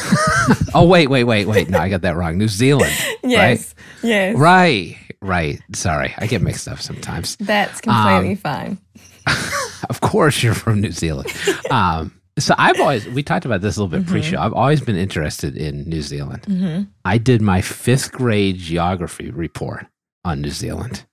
oh, 0.75 0.85
wait, 0.87 1.09
wait, 1.09 1.25
wait, 1.25 1.47
wait. 1.47 1.71
No, 1.71 1.79
I 1.79 1.89
got 1.89 2.03
that 2.03 2.15
wrong. 2.15 2.37
New 2.37 2.49
Zealand. 2.49 2.93
Yes. 3.25 3.75
Yes. 4.03 4.37
Right. 4.37 4.99
Right. 5.23 5.63
Sorry. 5.75 6.15
I 6.19 6.27
get 6.27 6.43
mixed 6.43 6.69
up 6.69 6.79
sometimes. 6.79 7.37
That's 7.37 7.81
completely 7.81 8.33
um, 8.33 8.37
fine. 8.37 8.79
of 9.89 10.03
course, 10.03 10.43
you're 10.43 10.53
from 10.53 10.83
New 10.83 10.93
Zealand. 10.93 11.33
Um, 11.71 12.13
so 12.39 12.55
I've 12.59 12.79
always 12.79 13.09
we 13.09 13.23
talked 13.23 13.47
about 13.47 13.63
this 13.63 13.79
a 13.79 13.83
little 13.83 13.89
bit 13.89 14.03
mm-hmm. 14.03 14.13
pre-show. 14.13 14.39
I've 14.39 14.53
always 14.53 14.83
been 14.83 14.97
interested 14.97 15.57
in 15.57 15.89
New 15.89 16.03
Zealand. 16.03 16.43
Mm-hmm. 16.43 16.83
I 17.07 17.17
did 17.17 17.41
my 17.41 17.63
fifth 17.63 18.13
grade 18.13 18.59
geography 18.59 19.31
report 19.31 19.87
on 20.23 20.43
New 20.43 20.51
Zealand. 20.51 21.07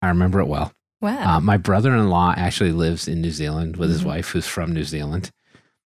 I 0.00 0.08
remember 0.08 0.40
it 0.40 0.46
well. 0.46 0.72
Wow. 1.04 1.36
Uh, 1.36 1.40
my 1.40 1.58
brother-in-law 1.58 2.32
actually 2.38 2.72
lives 2.72 3.08
in 3.08 3.20
New 3.20 3.30
Zealand 3.30 3.76
with 3.76 3.90
his 3.90 4.02
wife, 4.02 4.30
who's 4.30 4.46
from 4.46 4.72
New 4.72 4.84
Zealand, 4.84 5.30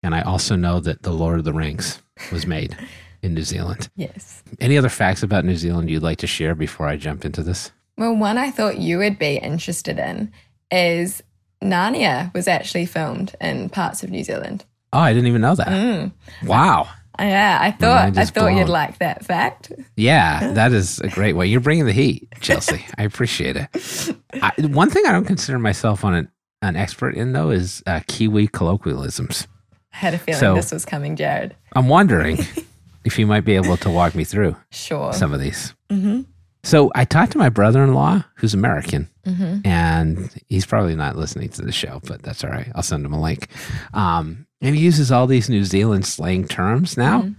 and 0.02 0.14
I 0.14 0.20
also 0.20 0.54
know 0.54 0.80
that 0.80 1.02
the 1.02 1.14
Lord 1.14 1.38
of 1.38 1.46
the 1.46 1.54
Rings 1.54 2.02
was 2.30 2.46
made 2.46 2.76
in 3.22 3.32
New 3.32 3.42
Zealand. 3.42 3.88
yes. 3.96 4.42
Any 4.60 4.76
other 4.76 4.90
facts 4.90 5.22
about 5.22 5.46
New 5.46 5.56
Zealand 5.56 5.88
you'd 5.88 6.02
like 6.02 6.18
to 6.18 6.26
share 6.26 6.54
before 6.54 6.86
I 6.86 6.98
jump 6.98 7.24
into 7.24 7.42
this? 7.42 7.72
Well, 7.96 8.14
one 8.14 8.36
I 8.36 8.50
thought 8.50 8.76
you 8.76 8.98
would 8.98 9.18
be 9.18 9.38
interested 9.38 9.98
in 9.98 10.30
is 10.70 11.22
Narnia 11.62 12.30
was 12.34 12.46
actually 12.46 12.84
filmed 12.84 13.34
in 13.40 13.70
parts 13.70 14.02
of 14.02 14.10
New 14.10 14.24
Zealand. 14.24 14.66
Oh, 14.92 14.98
I 14.98 15.14
didn't 15.14 15.28
even 15.28 15.40
know 15.40 15.54
that. 15.54 15.68
Mm. 15.68 16.12
Wow. 16.44 16.86
Yeah, 17.18 17.58
I 17.60 17.70
thought 17.72 18.16
I 18.16 18.24
thought 18.24 18.48
you'd 18.54 18.68
like 18.68 18.98
that 18.98 19.24
fact. 19.24 19.72
Yeah, 19.96 20.52
that 20.54 20.72
is 20.72 21.00
a 21.00 21.08
great 21.08 21.34
way. 21.34 21.46
You're 21.46 21.60
bringing 21.60 21.86
the 21.86 21.92
heat, 21.92 22.28
Chelsea. 22.40 22.84
I 22.96 23.02
appreciate 23.04 23.56
it. 23.56 24.14
I, 24.34 24.52
one 24.68 24.90
thing 24.90 25.04
I 25.06 25.12
don't 25.12 25.24
consider 25.24 25.58
myself 25.58 26.04
on 26.04 26.14
an, 26.14 26.30
an 26.62 26.76
expert 26.76 27.14
in, 27.14 27.32
though, 27.32 27.50
is 27.50 27.82
uh, 27.86 28.00
Kiwi 28.06 28.46
colloquialisms. 28.48 29.46
I 29.92 29.96
had 29.96 30.14
a 30.14 30.18
feeling 30.18 30.40
So- 30.40 30.54
this 30.54 30.70
was 30.72 30.84
coming, 30.84 31.16
Jared. 31.16 31.56
I'm 31.74 31.88
wondering 31.88 32.38
if 33.04 33.18
you 33.18 33.26
might 33.26 33.44
be 33.44 33.56
able 33.56 33.76
to 33.78 33.90
walk 33.90 34.14
me 34.14 34.24
through 34.24 34.56
Sure. 34.70 35.12
some 35.12 35.32
of 35.34 35.40
these. 35.40 35.74
hmm 35.90 36.20
So 36.64 36.90
I 36.94 37.04
talked 37.04 37.32
to 37.32 37.38
my 37.38 37.48
brother-in-law, 37.48 38.24
who's 38.36 38.54
American, 38.54 39.08
hmm 39.24 39.58
and 39.64 40.30
he's 40.48 40.66
probably 40.66 40.94
not 40.96 41.16
listening 41.16 41.48
to 41.50 41.62
the 41.62 41.72
show, 41.72 42.00
but 42.06 42.22
that's 42.22 42.42
all 42.44 42.50
right. 42.50 42.68
I'll 42.74 42.82
send 42.82 43.04
him 43.04 43.12
a 43.12 43.20
link. 43.20 43.48
Um, 43.94 44.46
and 44.60 44.74
he 44.76 44.82
uses 44.82 45.10
all 45.12 45.26
these 45.26 45.48
New 45.48 45.64
Zealand 45.64 46.06
slang 46.06 46.46
terms 46.46 46.96
now, 46.96 47.22
Mhm. 47.22 47.34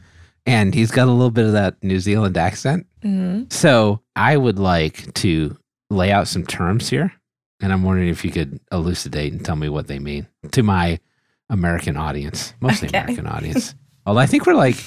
and 0.45 0.73
he's 0.73 0.91
got 0.91 1.08
a 1.08 1.12
little 1.12 1.32
bit 1.32 1.45
of 1.45 1.53
that 1.53 1.75
New 1.84 1.99
Zealand 1.99 2.38
accent. 2.38 2.86
hmm 3.01 3.43
So 3.49 4.01
I 4.15 4.38
would 4.38 4.60
like 4.60 5.13
to 5.15 5.58
lay 5.89 6.12
out 6.12 6.27
some 6.27 6.45
terms 6.45 6.89
here, 6.89 7.12
and 7.62 7.71
I'm 7.73 7.84
wondering 7.84 8.10
if 8.10 8.23
you 8.23 8.32
could 8.32 8.60
elucidate 8.71 9.32
and 9.34 9.43
tell 9.43 9.55
me 9.55 9.69
what 9.69 9.88
they 9.88 9.99
mean 9.99 10.27
to 10.51 10.63
my 10.63 10.99
American 11.49 11.97
audience, 11.97 12.53
mostly 12.62 12.88
Okay. 12.89 12.99
American 12.99 13.25
audience. 13.27 13.73
Although 14.05 14.19
I 14.21 14.25
think 14.27 14.45
we're 14.45 14.53
like, 14.53 14.77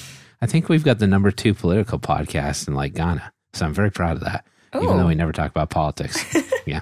I 0.41 0.45
think 0.45 0.69
we've 0.69 0.83
got 0.83 0.99
the 0.99 1.07
number 1.07 1.29
two 1.31 1.53
political 1.53 1.99
podcast 1.99 2.67
in 2.67 2.73
like 2.73 2.93
Ghana, 2.93 3.31
so 3.53 3.65
I'm 3.65 3.73
very 3.73 3.91
proud 3.91 4.17
of 4.17 4.23
that. 4.23 4.45
Even 4.75 4.97
though 4.97 5.05
we 5.07 5.13
never 5.15 5.31
talk 5.31 5.51
about 5.51 5.69
politics, 5.69 6.17
yeah. 6.65 6.81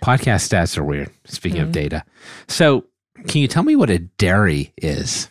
Podcast 0.00 0.48
stats 0.48 0.78
are 0.78 0.84
weird. 0.84 1.10
Speaking 1.26 1.60
of 1.60 1.68
Mhm. 1.70 1.72
data, 1.72 2.04
so 2.48 2.84
can 3.26 3.40
you 3.40 3.48
tell 3.48 3.62
me 3.62 3.76
what 3.76 3.90
a 3.90 3.98
dairy 3.98 4.72
is? 4.76 5.30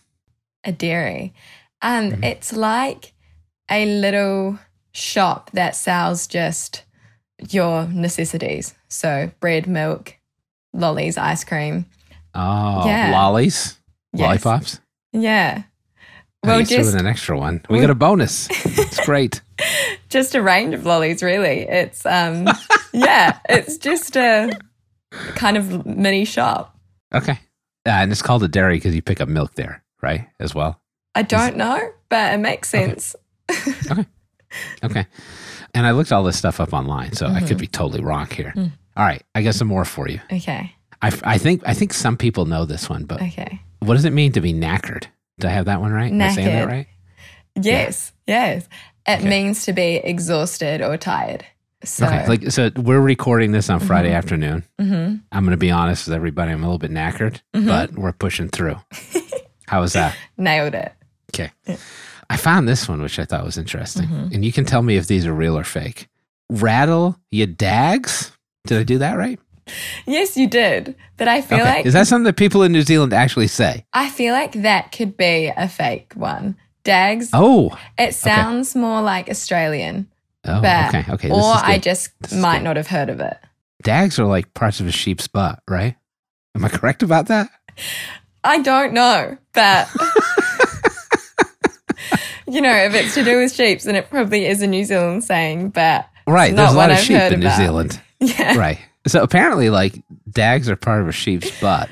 a 0.66 0.72
dairy. 0.74 1.34
Um, 1.82 2.12
Mhm. 2.12 2.24
it's 2.26 2.52
like 2.52 3.14
a 3.72 3.86
little 3.86 4.60
shop 4.92 5.50
that 5.54 5.74
sells 5.76 6.28
just 6.28 6.84
your 7.50 7.86
necessities. 7.88 8.74
So 8.90 9.32
bread, 9.40 9.68
milk, 9.68 10.18
lollies, 10.74 11.18
ice 11.18 11.46
cream. 11.46 11.86
Oh, 12.36 12.86
Yeah. 12.86 13.12
lollies, 13.12 13.80
Yes. 14.12 14.22
lollipops. 14.44 14.80
Yeah. 15.14 15.64
Well, 16.44 16.54
Well, 16.56 16.60
you 16.60 16.66
just 16.66 16.94
an 16.96 17.08
extra 17.08 17.38
one. 17.40 17.62
We 17.70 17.80
got 17.80 17.90
a 17.90 17.96
bonus. 17.96 18.48
It's 18.66 19.00
great. 19.06 19.42
just 20.10 20.36
a 20.36 20.42
range 20.42 20.74
of 20.74 20.86
lollies, 20.86 21.24
really. 21.24 21.62
It's 21.62 22.06
um, 22.06 22.48
yeah, 22.94 23.40
it's 23.48 23.78
just 23.78 24.18
a 24.18 24.58
kind 25.36 25.56
of 25.58 25.86
mini 25.86 26.26
shop. 26.26 26.78
Okay. 27.14 27.40
Uh, 27.86 27.90
and 27.92 28.12
it's 28.12 28.22
called 28.22 28.44
a 28.44 28.48
dairy 28.48 28.76
because 28.78 28.94
you 28.96 29.02
pick 29.02 29.22
up 29.22 29.30
milk 29.30 29.54
there, 29.56 29.84
right? 30.02 30.28
As 30.40 30.54
well. 30.54 30.80
I 31.16 31.22
don't 31.24 31.56
know, 31.58 31.80
but 32.10 32.34
it 32.34 32.38
makes 32.38 32.70
sense. 32.70 33.16
Okay. 33.50 33.72
sense. 33.72 34.08
Okay. 34.84 35.06
And 35.76 35.86
I 35.86 35.92
looked 35.92 36.12
all 36.12 36.24
this 36.24 36.36
stuff 36.38 36.60
up 36.60 36.74
online, 36.74 37.14
so 37.14 37.28
I 37.28 37.40
could 37.42 37.58
Mhm. 37.58 37.62
be 37.62 37.68
totally 37.68 38.02
wrong 38.02 38.28
here. 38.32 38.52
Mm. 38.56 38.72
All 38.98 39.06
right. 39.06 39.22
I 39.36 39.44
got 39.44 39.54
some 39.54 39.68
more 39.68 39.86
for 39.86 40.08
you. 40.10 40.20
Okay. 40.32 40.74
I, 41.04 41.12
I 41.24 41.38
think 41.38 41.62
I 41.68 41.76
think 41.76 41.94
some 41.94 42.18
people 42.18 42.46
know 42.46 42.66
this 42.66 42.90
one, 42.90 43.06
but 43.06 43.22
Okay. 43.22 43.62
what 43.80 43.94
does 43.94 44.06
it 44.06 44.14
mean 44.14 44.32
to 44.32 44.42
be 44.42 44.52
knackered? 44.54 45.06
Do 45.40 45.48
I 45.48 45.52
have 45.52 45.66
that 45.66 45.80
one 45.82 45.92
right? 45.92 46.12
Am 46.12 46.20
I 46.20 46.34
saying 46.34 46.48
that 46.48 46.68
right? 46.68 46.88
Yes. 47.62 48.12
Yes. 48.26 48.68
It 49.08 49.20
Okay. 49.20 49.30
means 49.30 49.66
to 49.66 49.74
be 49.74 49.98
exhausted 49.98 50.82
or 50.82 50.98
tired. 50.98 51.46
So. 51.84 52.06
Okay. 52.06 52.28
Like 52.28 52.52
so 52.52 52.72
we're 52.76 53.00
recording 53.00 53.52
this 53.54 53.70
on 53.70 53.80
Friday 53.80 54.10
Mhm. 54.12 54.16
afternoon. 54.16 54.64
mhm. 54.82 55.22
I'm 55.32 55.44
gonna 55.46 55.56
be 55.58 55.72
honest 55.72 56.08
with 56.08 56.14
everybody, 56.16 56.52
I'm 56.52 56.62
a 56.64 56.66
little 56.66 56.78
bit 56.80 56.92
knackered, 56.92 57.40
Mhm. 57.56 57.66
but 57.68 57.94
we're 57.94 58.12
pushing 58.12 58.50
through. 58.50 58.76
How 59.68 59.82
was 59.82 59.94
that? 59.94 60.16
nailed 60.38 60.74
it. 60.74 60.92
Okay. 61.34 61.52
Yeah. 61.66 61.78
I 62.30 62.38
found 62.38 62.68
this 62.68 62.88
one, 62.90 63.02
which 63.02 63.18
I 63.20 63.26
thought 63.26 63.46
was 63.46 63.58
interesting. 63.58 64.08
Mhm. 64.08 64.34
And 64.36 64.44
you 64.46 64.52
can 64.52 64.66
tell 64.66 64.82
me 64.82 64.98
if 64.98 65.08
these 65.08 65.26
are 65.26 65.34
real 65.34 65.58
or 65.58 65.64
fake. 65.64 66.08
Rattle 66.50 67.18
your 67.32 67.48
dags? 67.48 68.32
Did 68.68 68.80
I 68.80 68.84
do 68.84 68.98
that 69.00 69.18
right? 69.18 69.40
Yes, 70.08 70.36
you 70.36 70.48
did. 70.48 70.96
But 71.18 71.28
I 71.28 71.42
feel 71.42 71.60
Okay. 71.60 71.70
like 71.78 71.86
Is 71.86 71.94
that 71.94 72.08
something 72.08 72.26
that 72.26 72.36
people 72.38 72.64
in 72.64 72.72
New 72.72 72.82
Zealand 72.82 73.14
actually 73.14 73.48
say? 73.48 73.86
I 73.94 74.10
feel 74.10 74.34
like 74.34 74.54
that 74.64 74.92
could 74.92 75.16
be 75.16 75.52
a 75.56 75.68
fake 75.70 76.14
one. 76.16 76.56
Dags. 76.84 77.30
Oh. 77.34 77.78
It 77.98 78.16
sounds 78.16 78.76
more 78.76 79.02
like 79.02 79.30
Australian, 79.30 80.08
Oh, 80.46 80.62
but 80.62 80.96
okay. 80.96 81.06
Okay. 81.14 81.30
Or 81.32 81.54
I 81.56 81.78
just 81.78 82.12
This 82.22 82.34
might 82.34 82.64
not 82.64 82.78
have 82.78 82.88
heard 82.88 83.10
of 83.10 83.20
it. 83.20 83.38
Dags 83.84 84.20
are 84.20 84.26
like 84.26 84.54
parts 84.54 84.80
of 84.80 84.88
a 84.88 84.92
sheep's 84.92 85.28
butt, 85.28 85.62
right? 85.68 85.96
Am 86.56 86.66
I 86.66 86.70
correct 86.70 87.04
about 87.04 87.28
that? 87.28 87.50
I 88.44 88.62
don't 88.62 88.94
know, 88.94 89.38
but 89.54 89.90
you 92.48 92.62
know, 92.62 92.74
if 92.74 92.94
it's 92.96 93.14
to 93.16 93.24
do 93.24 93.40
with 93.40 93.54
sheep, 93.54 93.82
then 93.82 93.96
it 93.96 94.10
probably 94.10 94.46
is 94.46 94.62
a 94.62 94.68
New 94.68 94.84
Zealand 94.86 95.24
saying. 95.24 95.70
But 95.70 96.08
Right. 96.28 96.56
There's 96.56 96.72
a 96.72 96.78
lot 96.78 96.92
of 96.92 96.98
I've 96.98 97.04
sheep 97.04 97.18
in 97.18 97.40
New 97.40 97.46
about. 97.48 97.58
Zealand. 97.58 98.02
yeah, 98.20 98.58
right. 98.58 98.80
So 99.08 99.24
apparently, 99.24 99.70
like, 99.70 100.02
dags 100.30 100.70
are 100.70 100.76
part 100.76 101.02
of 101.02 101.08
a 101.08 101.12
sheep's 101.12 101.60
butt. 101.62 101.90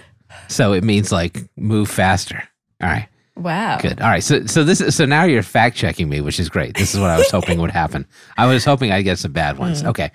So 0.49 0.73
it 0.73 0.83
means 0.83 1.12
like 1.12 1.49
move 1.57 1.89
faster. 1.89 2.43
All 2.81 2.89
right. 2.89 3.07
Wow, 3.38 3.78
Good. 3.80 4.02
All 4.02 4.10
right. 4.10 4.23
So 4.23 4.45
so 4.45 4.63
this 4.63 4.82
is 4.82 4.95
so 4.95 5.06
now 5.06 5.23
you're 5.23 5.43
fact 5.43 5.76
checking 5.76 6.10
me, 6.10 6.21
which 6.21 6.39
is 6.39 6.50
great. 6.50 6.76
This 6.76 6.93
is 6.93 7.00
what 7.00 7.10
I 7.10 7.17
was 7.17 7.30
hoping 7.30 7.60
would 7.62 7.71
happen. 7.71 8.06
I 8.38 8.45
was 8.47 8.65
hoping 8.65 8.91
I'd 8.91 9.04
get 9.04 9.19
some 9.19 9.32
bad 9.32 9.58
ones. 9.58 9.84
Mm. 9.84 9.89
Okay. 9.89 10.12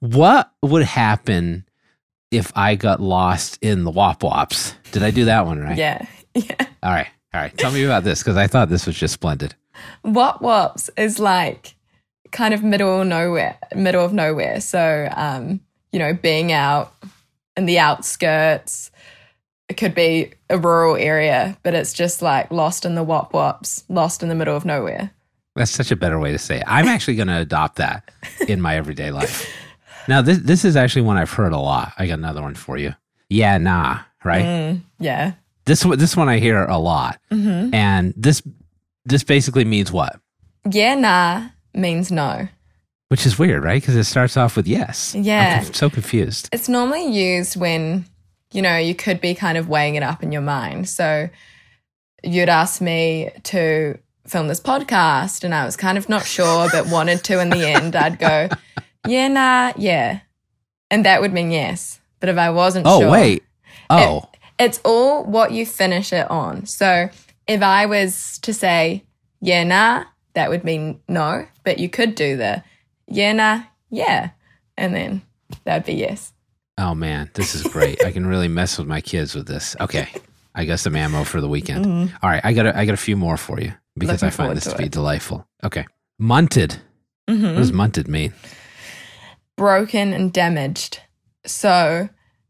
What 0.00 0.50
would 0.62 0.84
happen 0.84 1.64
if 2.30 2.50
I 2.56 2.74
got 2.74 3.00
lost 3.00 3.58
in 3.62 3.84
the 3.84 3.90
wop 3.90 4.22
wops? 4.22 4.74
Did 4.92 5.02
I 5.02 5.10
do 5.10 5.26
that 5.26 5.46
one 5.46 5.60
right? 5.60 5.76
yeah, 5.76 6.06
yeah. 6.34 6.66
All 6.82 6.92
right. 6.92 7.08
All 7.34 7.40
right. 7.40 7.56
Tell 7.56 7.70
me 7.70 7.84
about 7.84 8.04
this 8.04 8.20
because 8.20 8.36
I 8.36 8.46
thought 8.46 8.68
this 8.68 8.86
was 8.86 8.96
just 8.96 9.14
splendid. 9.14 9.54
Wop 10.04 10.42
wops 10.42 10.90
is 10.96 11.18
like 11.18 11.74
kind 12.30 12.54
of 12.54 12.62
middle 12.62 13.04
nowhere, 13.04 13.58
middle 13.74 14.04
of 14.04 14.12
nowhere. 14.12 14.60
So, 14.60 15.08
um, 15.12 15.60
you 15.92 15.98
know, 15.98 16.14
being 16.14 16.52
out 16.52 16.94
in 17.56 17.66
the 17.66 17.78
outskirts. 17.78 18.90
It 19.72 19.78
could 19.78 19.94
be 19.94 20.30
a 20.50 20.58
rural 20.58 20.96
area, 20.96 21.56
but 21.62 21.72
it's 21.72 21.94
just 21.94 22.20
like 22.20 22.50
lost 22.50 22.84
in 22.84 22.94
the 22.94 23.02
wop 23.02 23.32
wops, 23.32 23.84
lost 23.88 24.22
in 24.22 24.28
the 24.28 24.34
middle 24.34 24.54
of 24.54 24.66
nowhere. 24.66 25.10
That's 25.56 25.70
such 25.70 25.90
a 25.90 25.96
better 25.96 26.18
way 26.18 26.30
to 26.30 26.36
say 26.38 26.58
it. 26.58 26.64
I'm 26.66 26.88
actually 26.88 27.16
going 27.16 27.28
to 27.28 27.38
adopt 27.38 27.76
that 27.76 28.10
in 28.48 28.60
my 28.60 28.76
everyday 28.76 29.10
life. 29.10 29.50
Now, 30.08 30.20
this 30.20 30.36
this 30.40 30.66
is 30.66 30.76
actually 30.76 31.02
one 31.02 31.16
I've 31.16 31.30
heard 31.32 31.54
a 31.54 31.58
lot. 31.58 31.94
I 31.96 32.06
got 32.06 32.18
another 32.18 32.42
one 32.42 32.54
for 32.54 32.76
you. 32.76 32.94
Yeah, 33.30 33.56
nah, 33.56 34.00
right? 34.24 34.44
Mm, 34.44 34.80
yeah. 34.98 35.32
This 35.64 35.86
one- 35.86 35.98
this 35.98 36.18
one 36.18 36.28
I 36.28 36.38
hear 36.38 36.64
a 36.66 36.76
lot, 36.76 37.18
hmm 37.30 37.70
and 37.72 38.12
this 38.14 38.42
this 39.06 39.24
basically 39.24 39.64
means 39.64 39.90
what? 39.90 40.20
Yeah, 40.70 40.96
nah 40.96 41.48
means 41.72 42.12
no. 42.12 42.46
Which 43.08 43.24
is 43.24 43.38
weird, 43.38 43.64
right? 43.64 43.80
Because 43.80 43.96
it 43.96 44.04
starts 44.04 44.36
off 44.36 44.54
with 44.54 44.66
yes. 44.68 45.14
I'm 45.14 45.24
Yeah. 45.24 45.60
so 45.62 45.88
confused. 45.88 46.50
It's 46.52 46.68
normally 46.68 47.06
used 47.10 47.56
when, 47.56 48.04
you 48.52 48.62
know, 48.62 48.76
you 48.76 48.94
could 48.94 49.20
be 49.20 49.34
kind 49.34 49.58
of 49.58 49.68
weighing 49.68 49.94
it 49.94 50.02
up 50.02 50.22
in 50.22 50.32
your 50.32 50.42
mind. 50.42 50.88
So 50.88 51.28
you'd 52.22 52.48
ask 52.48 52.80
me 52.80 53.30
to 53.44 53.98
film 54.26 54.48
this 54.48 54.60
podcast, 54.60 55.42
and 55.44 55.54
I 55.54 55.64
was 55.64 55.76
kind 55.76 55.98
of 55.98 56.08
not 56.08 56.24
sure, 56.24 56.68
but 56.70 56.86
wanted 56.88 57.24
to 57.24 57.40
in 57.40 57.50
the 57.50 57.66
end. 57.66 57.96
I'd 57.96 58.18
go, 58.18 58.48
yeah, 59.06 59.28
nah, 59.28 59.72
yeah. 59.76 60.20
And 60.90 61.04
that 61.04 61.20
would 61.20 61.32
mean 61.32 61.50
yes. 61.50 62.00
But 62.20 62.28
if 62.28 62.38
I 62.38 62.50
wasn't 62.50 62.86
Oh 62.86 63.00
sure. 63.00 63.10
wait. 63.10 63.42
Oh, 63.90 64.24
It's 64.58 64.80
all 64.84 65.24
what 65.24 65.52
you 65.52 65.66
finish 65.66 66.12
it 66.12 66.30
on. 66.30 66.66
So 66.66 67.08
if 67.48 67.62
I 67.62 67.86
was 67.86 68.38
to 68.42 68.54
say, 68.54 69.04
yeah, 69.40 69.64
nah, 69.64 70.04
that 70.34 70.50
would 70.50 70.64
mean 70.64 71.00
no. 71.08 71.46
But 71.64 71.78
you 71.78 71.88
could 71.88 72.14
do 72.14 72.36
the, 72.36 72.62
yeah, 73.08 73.32
nah, 73.32 73.62
yeah. 73.90 74.30
And 74.76 74.94
then 74.94 75.22
that 75.64 75.74
would 75.78 75.86
be 75.86 75.94
yes. 75.94 76.32
Oh 76.78 76.94
man, 76.94 77.30
this 77.34 77.54
is 77.54 77.62
great. 77.64 78.04
I 78.04 78.12
can 78.12 78.26
really 78.26 78.48
mess 78.48 78.78
with 78.78 78.86
my 78.86 79.00
kids 79.00 79.34
with 79.34 79.46
this. 79.46 79.76
Okay, 79.80 80.08
I 80.54 80.64
got 80.64 80.80
some 80.80 80.96
ammo 80.96 81.24
for 81.24 81.40
the 81.40 81.48
weekend. 81.48 82.12
All 82.22 82.30
right, 82.30 82.40
I 82.44 82.52
got 82.52 82.66
a, 82.66 82.76
I 82.76 82.84
got 82.84 82.94
a 82.94 82.98
few 82.98 83.16
more 83.16 83.36
for 83.36 83.60
you 83.60 83.72
because 83.96 84.22
Looking 84.22 84.28
I 84.28 84.30
find 84.30 84.56
this 84.56 84.64
to 84.64 84.70
to 84.72 84.76
be 84.78 84.88
delightful. 84.88 85.46
Okay, 85.64 85.86
munted. 86.20 86.78
Mhm. 87.28 87.54
What 87.54 87.58
does 87.58 87.72
munted 87.72 88.08
mean? 88.08 88.32
Broken 89.56 90.12
and 90.12 90.32
damaged. 90.32 91.00
So 91.46 92.08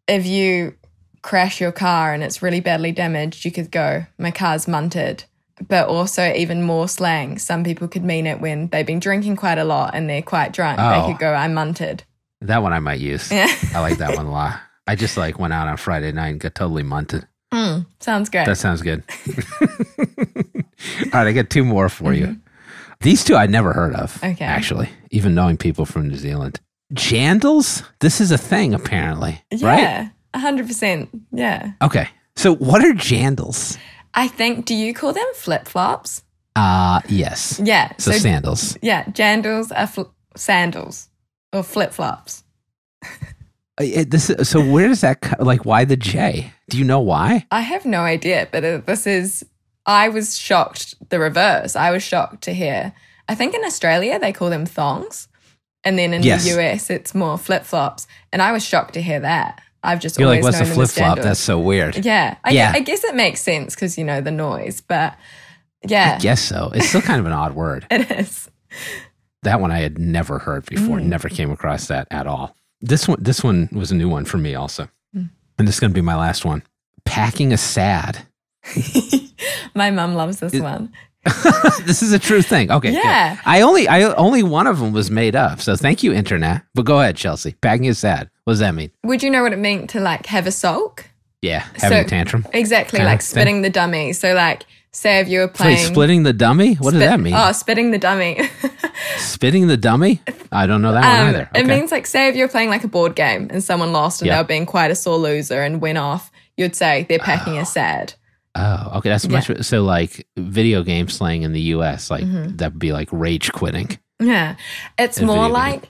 if 0.08 0.26
you 0.26 0.74
crash 1.22 1.60
your 1.60 1.72
car 1.72 2.12
and 2.12 2.22
it's 2.22 2.42
really 2.42 2.60
badly 2.60 2.92
damaged, 2.92 3.44
you 3.44 3.52
could 3.52 3.70
go, 3.70 4.06
my 4.18 4.30
car's 4.30 4.66
munted. 4.66 5.24
But 5.68 5.86
also, 5.88 6.32
even 6.32 6.62
more 6.62 6.88
slang. 6.88 7.38
Some 7.38 7.62
people 7.62 7.86
could 7.86 8.02
mean 8.02 8.26
it 8.26 8.40
when 8.40 8.68
they've 8.68 8.86
been 8.86 8.98
drinking 8.98 9.36
quite 9.36 9.58
a 9.58 9.64
lot 9.64 9.94
and 9.94 10.08
they're 10.10 10.22
quite 10.22 10.52
drunk. 10.52 10.78
Oh. 10.80 10.90
They 11.06 11.12
could 11.12 11.20
go, 11.20 11.32
I'm 11.34 11.54
munted. 11.54 12.00
That 12.46 12.62
one 12.62 12.72
I 12.72 12.80
might 12.80 13.00
use. 13.00 13.30
Yeah. 13.30 13.48
I 13.74 13.80
like 13.80 13.98
that 13.98 14.16
one 14.16 14.26
a 14.26 14.30
lot. 14.32 14.60
I 14.86 14.96
just 14.96 15.16
like 15.16 15.38
went 15.38 15.52
out 15.52 15.68
on 15.68 15.76
Friday 15.76 16.12
night 16.12 16.28
and 16.28 16.40
got 16.40 16.54
totally 16.54 16.82
munted. 16.82 17.26
Mm, 17.52 17.86
sounds 18.00 18.28
good. 18.30 18.46
That 18.46 18.56
sounds 18.56 18.82
good. 18.82 19.02
All 21.12 21.20
right, 21.20 21.26
I 21.28 21.32
got 21.32 21.50
two 21.50 21.64
more 21.64 21.88
for 21.88 22.12
you. 22.12 22.36
These 23.00 23.24
two 23.24 23.36
I'd 23.36 23.50
never 23.50 23.72
heard 23.72 23.94
of. 23.94 24.14
Mm-hmm. 24.14 24.32
Okay. 24.32 24.44
Actually, 24.44 24.88
even 25.10 25.34
knowing 25.34 25.56
people 25.56 25.84
from 25.86 26.08
New 26.08 26.16
Zealand. 26.16 26.60
Jandals? 26.94 27.84
This 28.00 28.20
is 28.20 28.30
a 28.30 28.38
thing, 28.38 28.74
apparently. 28.74 29.42
Yeah, 29.50 30.08
a 30.34 30.38
hundred 30.38 30.66
percent. 30.66 31.08
Yeah, 31.32 31.72
Okay. 31.82 32.08
So 32.36 32.54
what 32.54 32.82
are 32.84 32.92
jandals? 32.94 33.76
I 34.14 34.28
think. 34.28 34.66
Do 34.66 34.74
you 34.74 34.94
call 34.94 35.12
them 35.12 35.26
flip 35.34 35.66
flops? 35.68 36.22
Uh 36.56 37.00
yes. 37.08 37.60
Yeah. 37.62 37.92
So, 37.98 38.12
sandals. 38.12 38.76
yeah, 38.82 39.04
jandals 39.04 39.70
are 39.74 39.86
fl- 39.86 40.12
sandals 40.36 41.08
or 41.52 41.62
flip 41.62 41.92
flops. 41.92 42.44
Uh, 43.78 44.04
this 44.06 44.28
is, 44.30 44.48
so 44.48 44.60
where 44.64 44.86
does 44.88 45.00
that 45.00 45.20
co- 45.22 45.42
like 45.42 45.64
why 45.64 45.84
the 45.84 45.96
J? 45.96 46.52
Do 46.68 46.78
you 46.78 46.84
know 46.84 47.00
why? 47.00 47.46
I 47.50 47.60
have 47.62 47.84
no 47.86 48.00
idea, 48.00 48.48
but 48.52 48.64
uh, 48.64 48.78
this 48.78 49.06
is. 49.06 49.44
I 49.86 50.10
was 50.10 50.38
shocked. 50.38 50.94
The 51.08 51.18
reverse. 51.18 51.74
I 51.74 51.90
was 51.90 52.02
shocked 52.02 52.44
to 52.44 52.52
hear. 52.54 52.92
I 53.28 53.34
think 53.34 53.54
in 53.54 53.64
Australia 53.64 54.18
they 54.18 54.32
call 54.32 54.50
them 54.50 54.66
thongs, 54.66 55.26
and 55.84 55.98
then 55.98 56.12
in 56.12 56.22
Yes. 56.22 56.44
the 56.44 56.60
US 56.60 56.90
it's 56.90 57.14
more 57.14 57.38
flip 57.38 57.64
flops. 57.64 58.06
And 58.32 58.42
I 58.42 58.52
was 58.52 58.62
shocked 58.64 58.94
to 58.94 59.02
hear 59.02 59.20
that. 59.20 59.60
I've 59.82 59.98
just 60.00 60.18
You're 60.18 60.28
like, 60.28 60.42
always 60.42 60.54
what's 60.54 60.56
a 60.58 60.60
known 60.60 60.68
them 60.68 60.74
flip 60.76 60.88
flop? 60.90 61.18
That's 61.18 61.40
so 61.40 61.58
weird. 61.58 62.04
yeah. 62.04 62.36
I, 62.44 62.50
Yeah. 62.52 62.72
I 62.74 62.80
guess 62.80 63.02
it 63.04 63.14
makes 63.16 63.40
sense 63.40 63.74
because 63.74 63.98
you 63.98 64.04
know 64.04 64.20
the 64.20 64.30
noise, 64.30 64.80
but 64.80 65.16
yeah, 65.84 66.16
I 66.16 66.22
guess 66.22 66.40
so. 66.42 66.70
It's 66.74 66.88
still 66.90 67.00
kind 67.02 67.18
of 67.18 67.26
an 67.26 67.32
odd 67.32 67.54
word. 67.54 67.86
it 67.90 68.08
is. 68.12 68.48
That 69.42 69.60
one 69.60 69.70
I 69.72 69.78
had 69.80 69.98
never 69.98 70.38
heard 70.38 70.66
before. 70.66 70.98
Mm. 70.98 71.04
Never 71.06 71.28
came 71.28 71.50
across 71.50 71.86
that 71.88 72.06
at 72.10 72.26
all. 72.26 72.54
This 72.80 73.06
one, 73.08 73.18
this 73.22 73.42
one 73.42 73.68
was 73.72 73.90
a 73.90 73.94
new 73.94 74.08
one 74.08 74.24
for 74.24 74.38
me 74.38 74.54
also, 74.54 74.88
Mm. 75.16 75.30
and 75.58 75.68
this 75.68 75.76
is 75.76 75.80
going 75.80 75.90
to 75.90 75.94
be 75.94 76.00
my 76.00 76.16
last 76.16 76.44
one. 76.44 76.62
Packing 77.04 77.52
a 77.52 77.56
sad. 77.58 78.26
My 79.74 79.90
mom 79.90 80.14
loves 80.14 80.38
this 80.40 80.54
It- 80.54 80.62
one. 80.62 80.92
this 81.84 82.02
is 82.02 82.12
a 82.12 82.18
true 82.18 82.42
thing. 82.42 82.70
Okay, 82.70 82.90
good. 82.90 83.02
Yeah. 83.04 83.36
I 83.44 83.60
only, 83.60 83.86
I 83.86 84.02
only 84.14 84.42
one 84.42 84.66
of 84.66 84.80
them 84.80 84.92
was 84.92 85.08
made 85.10 85.36
up. 85.36 85.60
So 85.60 85.76
thank 85.76 86.02
you, 86.02 86.12
internet. 86.12 86.62
But 86.74 86.84
go 86.84 87.00
ahead, 87.00 87.16
Chelsea. 87.16 87.52
Packing 87.60 87.88
a 87.88 87.94
sad. 87.94 88.28
What 88.44 88.54
does 88.54 88.60
that 88.60 88.74
mean? 88.74 88.90
Would 89.04 89.22
you 89.22 89.30
know 89.30 89.42
what 89.44 89.52
it 89.52 89.58
meant 89.58 89.90
to 89.90 90.00
like 90.00 90.26
have 90.26 90.46
a 90.48 90.50
sulk? 90.50 91.08
Yeah, 91.40 91.60
having 91.76 91.98
So- 91.98 92.00
a 92.00 92.04
tantrum. 92.04 92.46
Exactly, 92.52 92.98
like 93.00 93.20
thing. 93.20 93.26
spitting 93.26 93.62
the 93.62 93.70
dummy. 93.70 94.12
So 94.14 94.34
like, 94.34 94.64
say 94.92 95.20
if 95.20 95.28
you 95.28 95.40
were 95.40 95.46
Wait, 95.46 95.54
playing 95.54 95.78
splitting 95.78 96.22
the 96.24 96.32
dummy. 96.32 96.74
What 96.74 96.90
does 96.92 97.00
that 97.00 97.20
mean? 97.20 97.34
Oh, 97.36 97.52
spitting 97.52 97.90
the 97.92 97.98
dummy. 97.98 98.40
Spitting 99.18 99.66
the 99.66 99.76
dummy? 99.76 100.20
I 100.50 100.66
don't 100.66 100.82
know 100.82 100.92
that 100.92 101.02
one 101.18 101.20
Um, 101.20 101.34
either. 101.34 101.50
It 101.54 101.66
means 101.66 101.90
like, 101.90 102.06
say 102.06 102.28
if 102.28 102.36
you're 102.36 102.48
playing 102.48 102.68
like 102.70 102.84
a 102.84 102.88
board 102.88 103.14
game 103.14 103.48
and 103.50 103.62
someone 103.62 103.92
lost 103.92 104.20
and 104.22 104.26
Yeah. 104.28 104.36
they 104.36 104.42
were 104.42 104.46
being 104.48 104.66
quite 104.66 104.90
a 104.90 104.94
sore 104.94 105.16
loser 105.16 105.62
and 105.62 105.80
went 105.80 105.98
off, 105.98 106.30
you'd 106.56 106.76
say 106.76 107.06
they're 107.08 107.18
packing 107.18 107.58
a 107.58 107.64
sad. 107.66 108.14
oh, 108.54 108.92
okay. 108.98 109.08
That's 109.08 109.28
much. 109.28 109.50
So 109.64 109.82
like 109.82 110.26
video 110.36 110.82
game 110.82 111.08
slang 111.08 111.42
in 111.42 111.52
the 111.52 111.60
U.S. 111.76 112.10
Like 112.10 112.24
Mhm. 112.24 112.58
that 112.58 112.72
would 112.72 112.78
be 112.78 112.92
like 112.92 113.08
rage 113.10 113.50
quitting. 113.52 113.98
Yeah, 114.20 114.56
it's 114.98 115.20
more 115.20 115.36
video 115.36 115.44
game. 115.46 115.52
like 115.52 115.88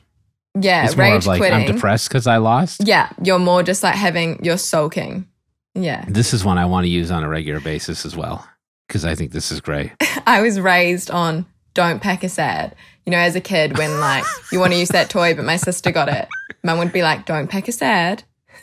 yeah, 0.61 0.85
it's 0.85 0.97
more 0.97 1.07
rage 1.07 1.27
like 1.27 1.39
quitting. 1.41 1.67
I'm 1.69 1.75
depressed 1.75 2.09
because 2.09 2.27
I 2.27 2.37
lost. 2.37 2.83
Yeah, 2.87 3.09
you're 3.23 3.39
more 3.41 3.63
just 3.63 3.83
like 3.83 3.95
having 3.97 4.45
you're 4.45 4.59
sulking. 4.59 5.27
Yeah, 5.75 6.05
This 6.07 6.33
is 6.35 6.45
one 6.45 6.59
I 6.59 6.67
want 6.67 6.85
to 6.85 6.89
use 6.91 7.11
on 7.11 7.25
a 7.25 7.29
regular 7.29 7.59
basis 7.59 8.05
as 8.07 8.15
well 8.15 8.47
because 8.87 9.05
I 9.07 9.15
think 9.15 9.33
this 9.33 9.51
is 9.51 9.61
great. 9.61 9.91
I 10.27 10.43
was 10.43 10.61
raised 10.61 11.11
on 11.11 11.47
don't 11.75 12.01
pack 12.01 12.23
a 12.25 12.29
sad. 12.29 12.75
You 13.07 13.11
know, 13.13 13.19
as 13.19 13.35
a 13.35 13.41
kid, 13.41 13.77
when 13.79 13.99
like 14.01 14.25
you 14.53 14.61
want 14.61 14.73
to 14.73 14.79
use 14.79 14.91
that 14.91 15.11
toy, 15.11 15.35
but 15.35 15.45
my 15.45 15.57
sister 15.57 15.91
got 15.91 16.09
it, 16.09 16.29
mum 16.63 16.79
would 16.79 16.93
be 16.93 17.03
like, 17.03 17.27
"Don't 17.27 17.49
pack 17.49 17.67
a 17.69 17.73
sad." 17.73 18.23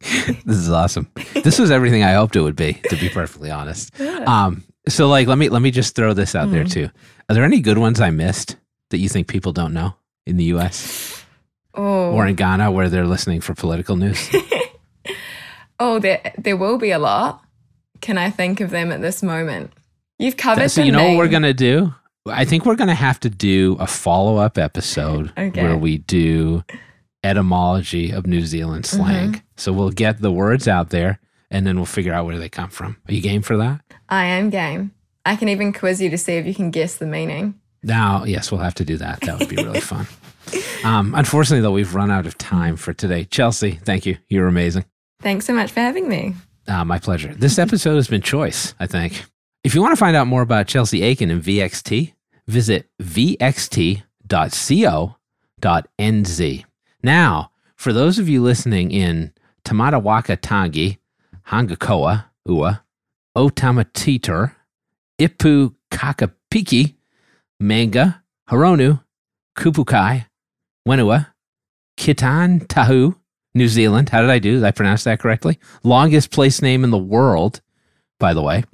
this 0.00 0.56
is 0.56 0.70
awesome. 0.70 1.10
This 1.34 1.58
was 1.58 1.70
everything 1.70 2.02
I 2.02 2.12
hoped 2.12 2.36
it 2.36 2.40
would 2.40 2.56
be, 2.56 2.74
to 2.90 2.96
be 2.96 3.08
perfectly 3.08 3.50
honest. 3.50 3.98
Um, 4.00 4.64
so 4.88 5.08
like, 5.08 5.26
let 5.28 5.38
me 5.38 5.48
let 5.48 5.62
me 5.62 5.70
just 5.70 5.94
throw 5.94 6.12
this 6.14 6.34
out 6.34 6.50
there 6.50 6.64
Mhm. 6.64 6.72
too. 6.72 6.90
Are 7.28 7.34
there 7.34 7.44
any 7.44 7.60
good 7.60 7.78
ones 7.78 8.00
I 8.00 8.10
missed 8.10 8.56
that 8.90 8.98
you 8.98 9.08
think 9.08 9.26
people 9.28 9.52
don't 9.52 9.72
know 9.74 9.94
in 10.26 10.36
the 10.36 10.44
U.S. 10.44 11.24
Oh, 11.74 12.12
or 12.12 12.26
in 12.26 12.34
Ghana 12.36 12.70
where 12.70 12.88
they're 12.88 13.06
listening 13.06 13.40
for 13.40 13.54
political 13.54 13.96
news? 13.96 14.28
oh, 15.80 15.98
there 15.98 16.32
there 16.38 16.56
will 16.56 16.78
be 16.78 16.90
a 16.90 16.98
lot. 16.98 17.42
Can 18.00 18.16
I 18.16 18.30
think 18.30 18.60
of 18.60 18.70
them 18.70 18.92
at 18.92 19.00
this 19.00 19.22
moment? 19.22 19.72
You've 20.18 20.36
covered. 20.36 20.68
so 20.70 20.80
the 20.80 20.86
you 20.86 20.92
know 20.92 21.08
what 21.10 21.16
we're 21.18 21.28
gonna 21.28 21.54
do? 21.54 21.94
I 22.26 22.44
think 22.44 22.66
we're 22.66 22.74
gonna 22.76 22.94
have 22.94 23.20
to 23.20 23.30
do 23.30 23.76
a 23.80 23.86
follow 23.86 24.36
up 24.36 24.58
episode 24.58 25.32
Okay. 25.38 25.62
where 25.62 25.76
we 25.76 25.98
do 25.98 26.64
etymology 27.24 28.10
of 28.10 28.26
New 28.26 28.42
Zealand 28.42 28.84
Mm-hmm. 28.84 28.96
slang. 28.96 29.42
So 29.56 29.72
we'll 29.72 29.90
get 29.90 30.20
the 30.20 30.32
words 30.32 30.68
out 30.68 30.90
there 30.90 31.18
and 31.50 31.66
then 31.66 31.76
we'll 31.76 31.86
figure 31.86 32.12
out 32.12 32.26
where 32.26 32.38
they 32.38 32.48
come 32.48 32.70
from. 32.70 32.96
Are 33.08 33.14
you 33.14 33.20
game 33.20 33.42
for 33.42 33.56
that? 33.56 33.80
I 34.08 34.24
am 34.26 34.50
game. 34.50 34.92
I 35.26 35.36
can 35.36 35.48
even 35.48 35.72
quiz 35.72 36.00
you 36.00 36.10
to 36.10 36.18
see 36.18 36.34
if 36.34 36.46
you 36.46 36.54
can 36.54 36.70
guess 36.70 36.96
the 36.96 37.06
meaning. 37.06 37.54
Now, 37.82 38.24
yes, 38.24 38.50
we'll 38.50 38.60
have 38.60 38.74
to 38.76 38.84
do 38.84 38.96
that. 38.98 39.20
That 39.22 39.38
would 39.38 39.48
be 39.48 39.56
really 39.56 39.80
fun. 39.80 40.06
Um, 40.82 41.12
unfortunately, 41.14 41.60
though, 41.60 41.72
we've 41.72 41.94
run 41.94 42.10
out 42.10 42.24
of 42.24 42.38
time 42.38 42.76
for 42.76 42.94
today. 42.94 43.24
Chelsea, 43.24 43.72
thank 43.72 44.06
you. 44.06 44.16
You're 44.28 44.46
amazing. 44.46 44.84
Thanks 45.20 45.44
so 45.44 45.52
much 45.52 45.72
for 45.72 45.80
having 45.80 46.08
me. 46.08 46.36
Uh, 46.66 46.84
my 46.86 46.98
pleasure. 46.98 47.34
This 47.34 47.58
episode 47.58 47.96
has 47.96 48.08
been 48.08 48.22
choice, 48.22 48.74
I 48.80 48.86
think. 48.86 49.24
If 49.64 49.74
you 49.74 49.82
want 49.82 49.92
to 49.92 49.96
find 49.96 50.16
out 50.16 50.26
more 50.26 50.42
about 50.42 50.68
Chelsea 50.68 51.02
Aitken 51.02 51.30
and 51.30 51.42
VXT, 51.42 52.14
visit 52.46 52.88
vxt.co.nz. 53.02 54.04
Now, 57.02 57.50
for 57.76 57.92
those 57.92 58.18
of 58.18 58.28
you 58.28 58.42
listening 58.42 58.90
in 58.90 59.32
Tamatawaka 59.64 60.38
Tangi, 60.40 60.98
Hangakoa, 61.48 62.26
Ua, 62.46 62.82
Otamatitur, 63.36 64.54
Ipu 65.18 65.74
Kakapiki, 65.90 66.94
Manga, 67.60 68.22
Horonu, 68.48 69.02
Kupukai, 69.56 70.26
Wenua, 70.86 71.26
Kitan 71.96 72.66
Tahu, 72.66 73.16
New 73.54 73.68
Zealand. 73.68 74.08
How 74.10 74.20
did 74.20 74.30
I 74.30 74.38
do? 74.38 74.54
Did 74.54 74.64
I 74.64 74.70
pronounce 74.70 75.04
that 75.04 75.18
correctly? 75.20 75.58
Longest 75.82 76.30
place 76.30 76.62
name 76.62 76.84
in 76.84 76.90
the 76.90 76.98
world. 76.98 77.60
By 78.18 78.34
the 78.34 78.42
way. 78.42 78.64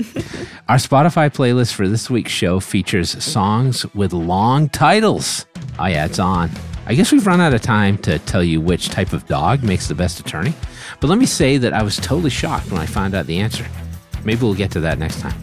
Our 0.69 0.77
Spotify 0.77 1.31
playlist 1.31 1.75
for 1.75 1.87
this 1.87 2.09
week's 2.09 2.33
show 2.33 2.61
features 2.61 3.23
songs 3.23 3.85
with 3.95 4.13
long 4.13 4.69
titles. 4.71 5.47
Oh, 5.79 5.87
yeah, 5.87 6.07
it's 6.07 6.19
on. 6.19 6.51
I 6.87 6.95
guess 6.95 7.13
we've 7.13 7.27
run 7.27 7.41
out 7.41 7.55
of 7.55 7.63
time 7.63 7.97
to 7.99 8.19
tell 8.21 8.43
you 8.43 8.61
which 8.61 8.89
type 8.89 9.13
of 9.13 9.27
dog 9.27 9.63
makes 9.63 9.89
the 9.89 9.95
best 9.95 10.21
attorney, 10.21 10.53
but 11.01 11.09
let 11.09 11.19
me 11.19 11.27
say 11.27 11.57
that 11.57 11.73
I 11.73 11.83
was 11.83 11.97
totally 11.97 12.31
shocked 12.31 12.71
when 12.71 12.81
I 12.81 12.87
found 12.87 13.15
out 13.15 13.27
the 13.27 13.39
answer. 13.39 13.67
Maybe 14.25 14.43
we'll 14.43 14.55
get 14.55 14.71
to 14.73 14.81
that 14.81 14.99
next 14.99 15.21
time. 15.21 15.35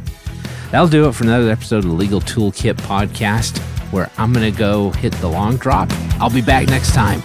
That'll 0.71 0.87
do 0.87 1.07
it 1.07 1.13
for 1.13 1.23
another 1.23 1.51
episode 1.51 1.79
of 1.79 1.85
the 1.85 1.95
Legal 1.95 2.21
Toolkit 2.21 2.75
podcast, 2.75 3.59
where 3.91 4.09
I'm 4.17 4.33
going 4.33 4.51
to 4.51 4.57
go 4.57 4.91
hit 4.91 5.13
the 5.13 5.27
long 5.27 5.57
drop. 5.57 5.89
I'll 6.19 6.29
be 6.29 6.41
back 6.41 6.67
next 6.67 6.93
time. 6.93 7.21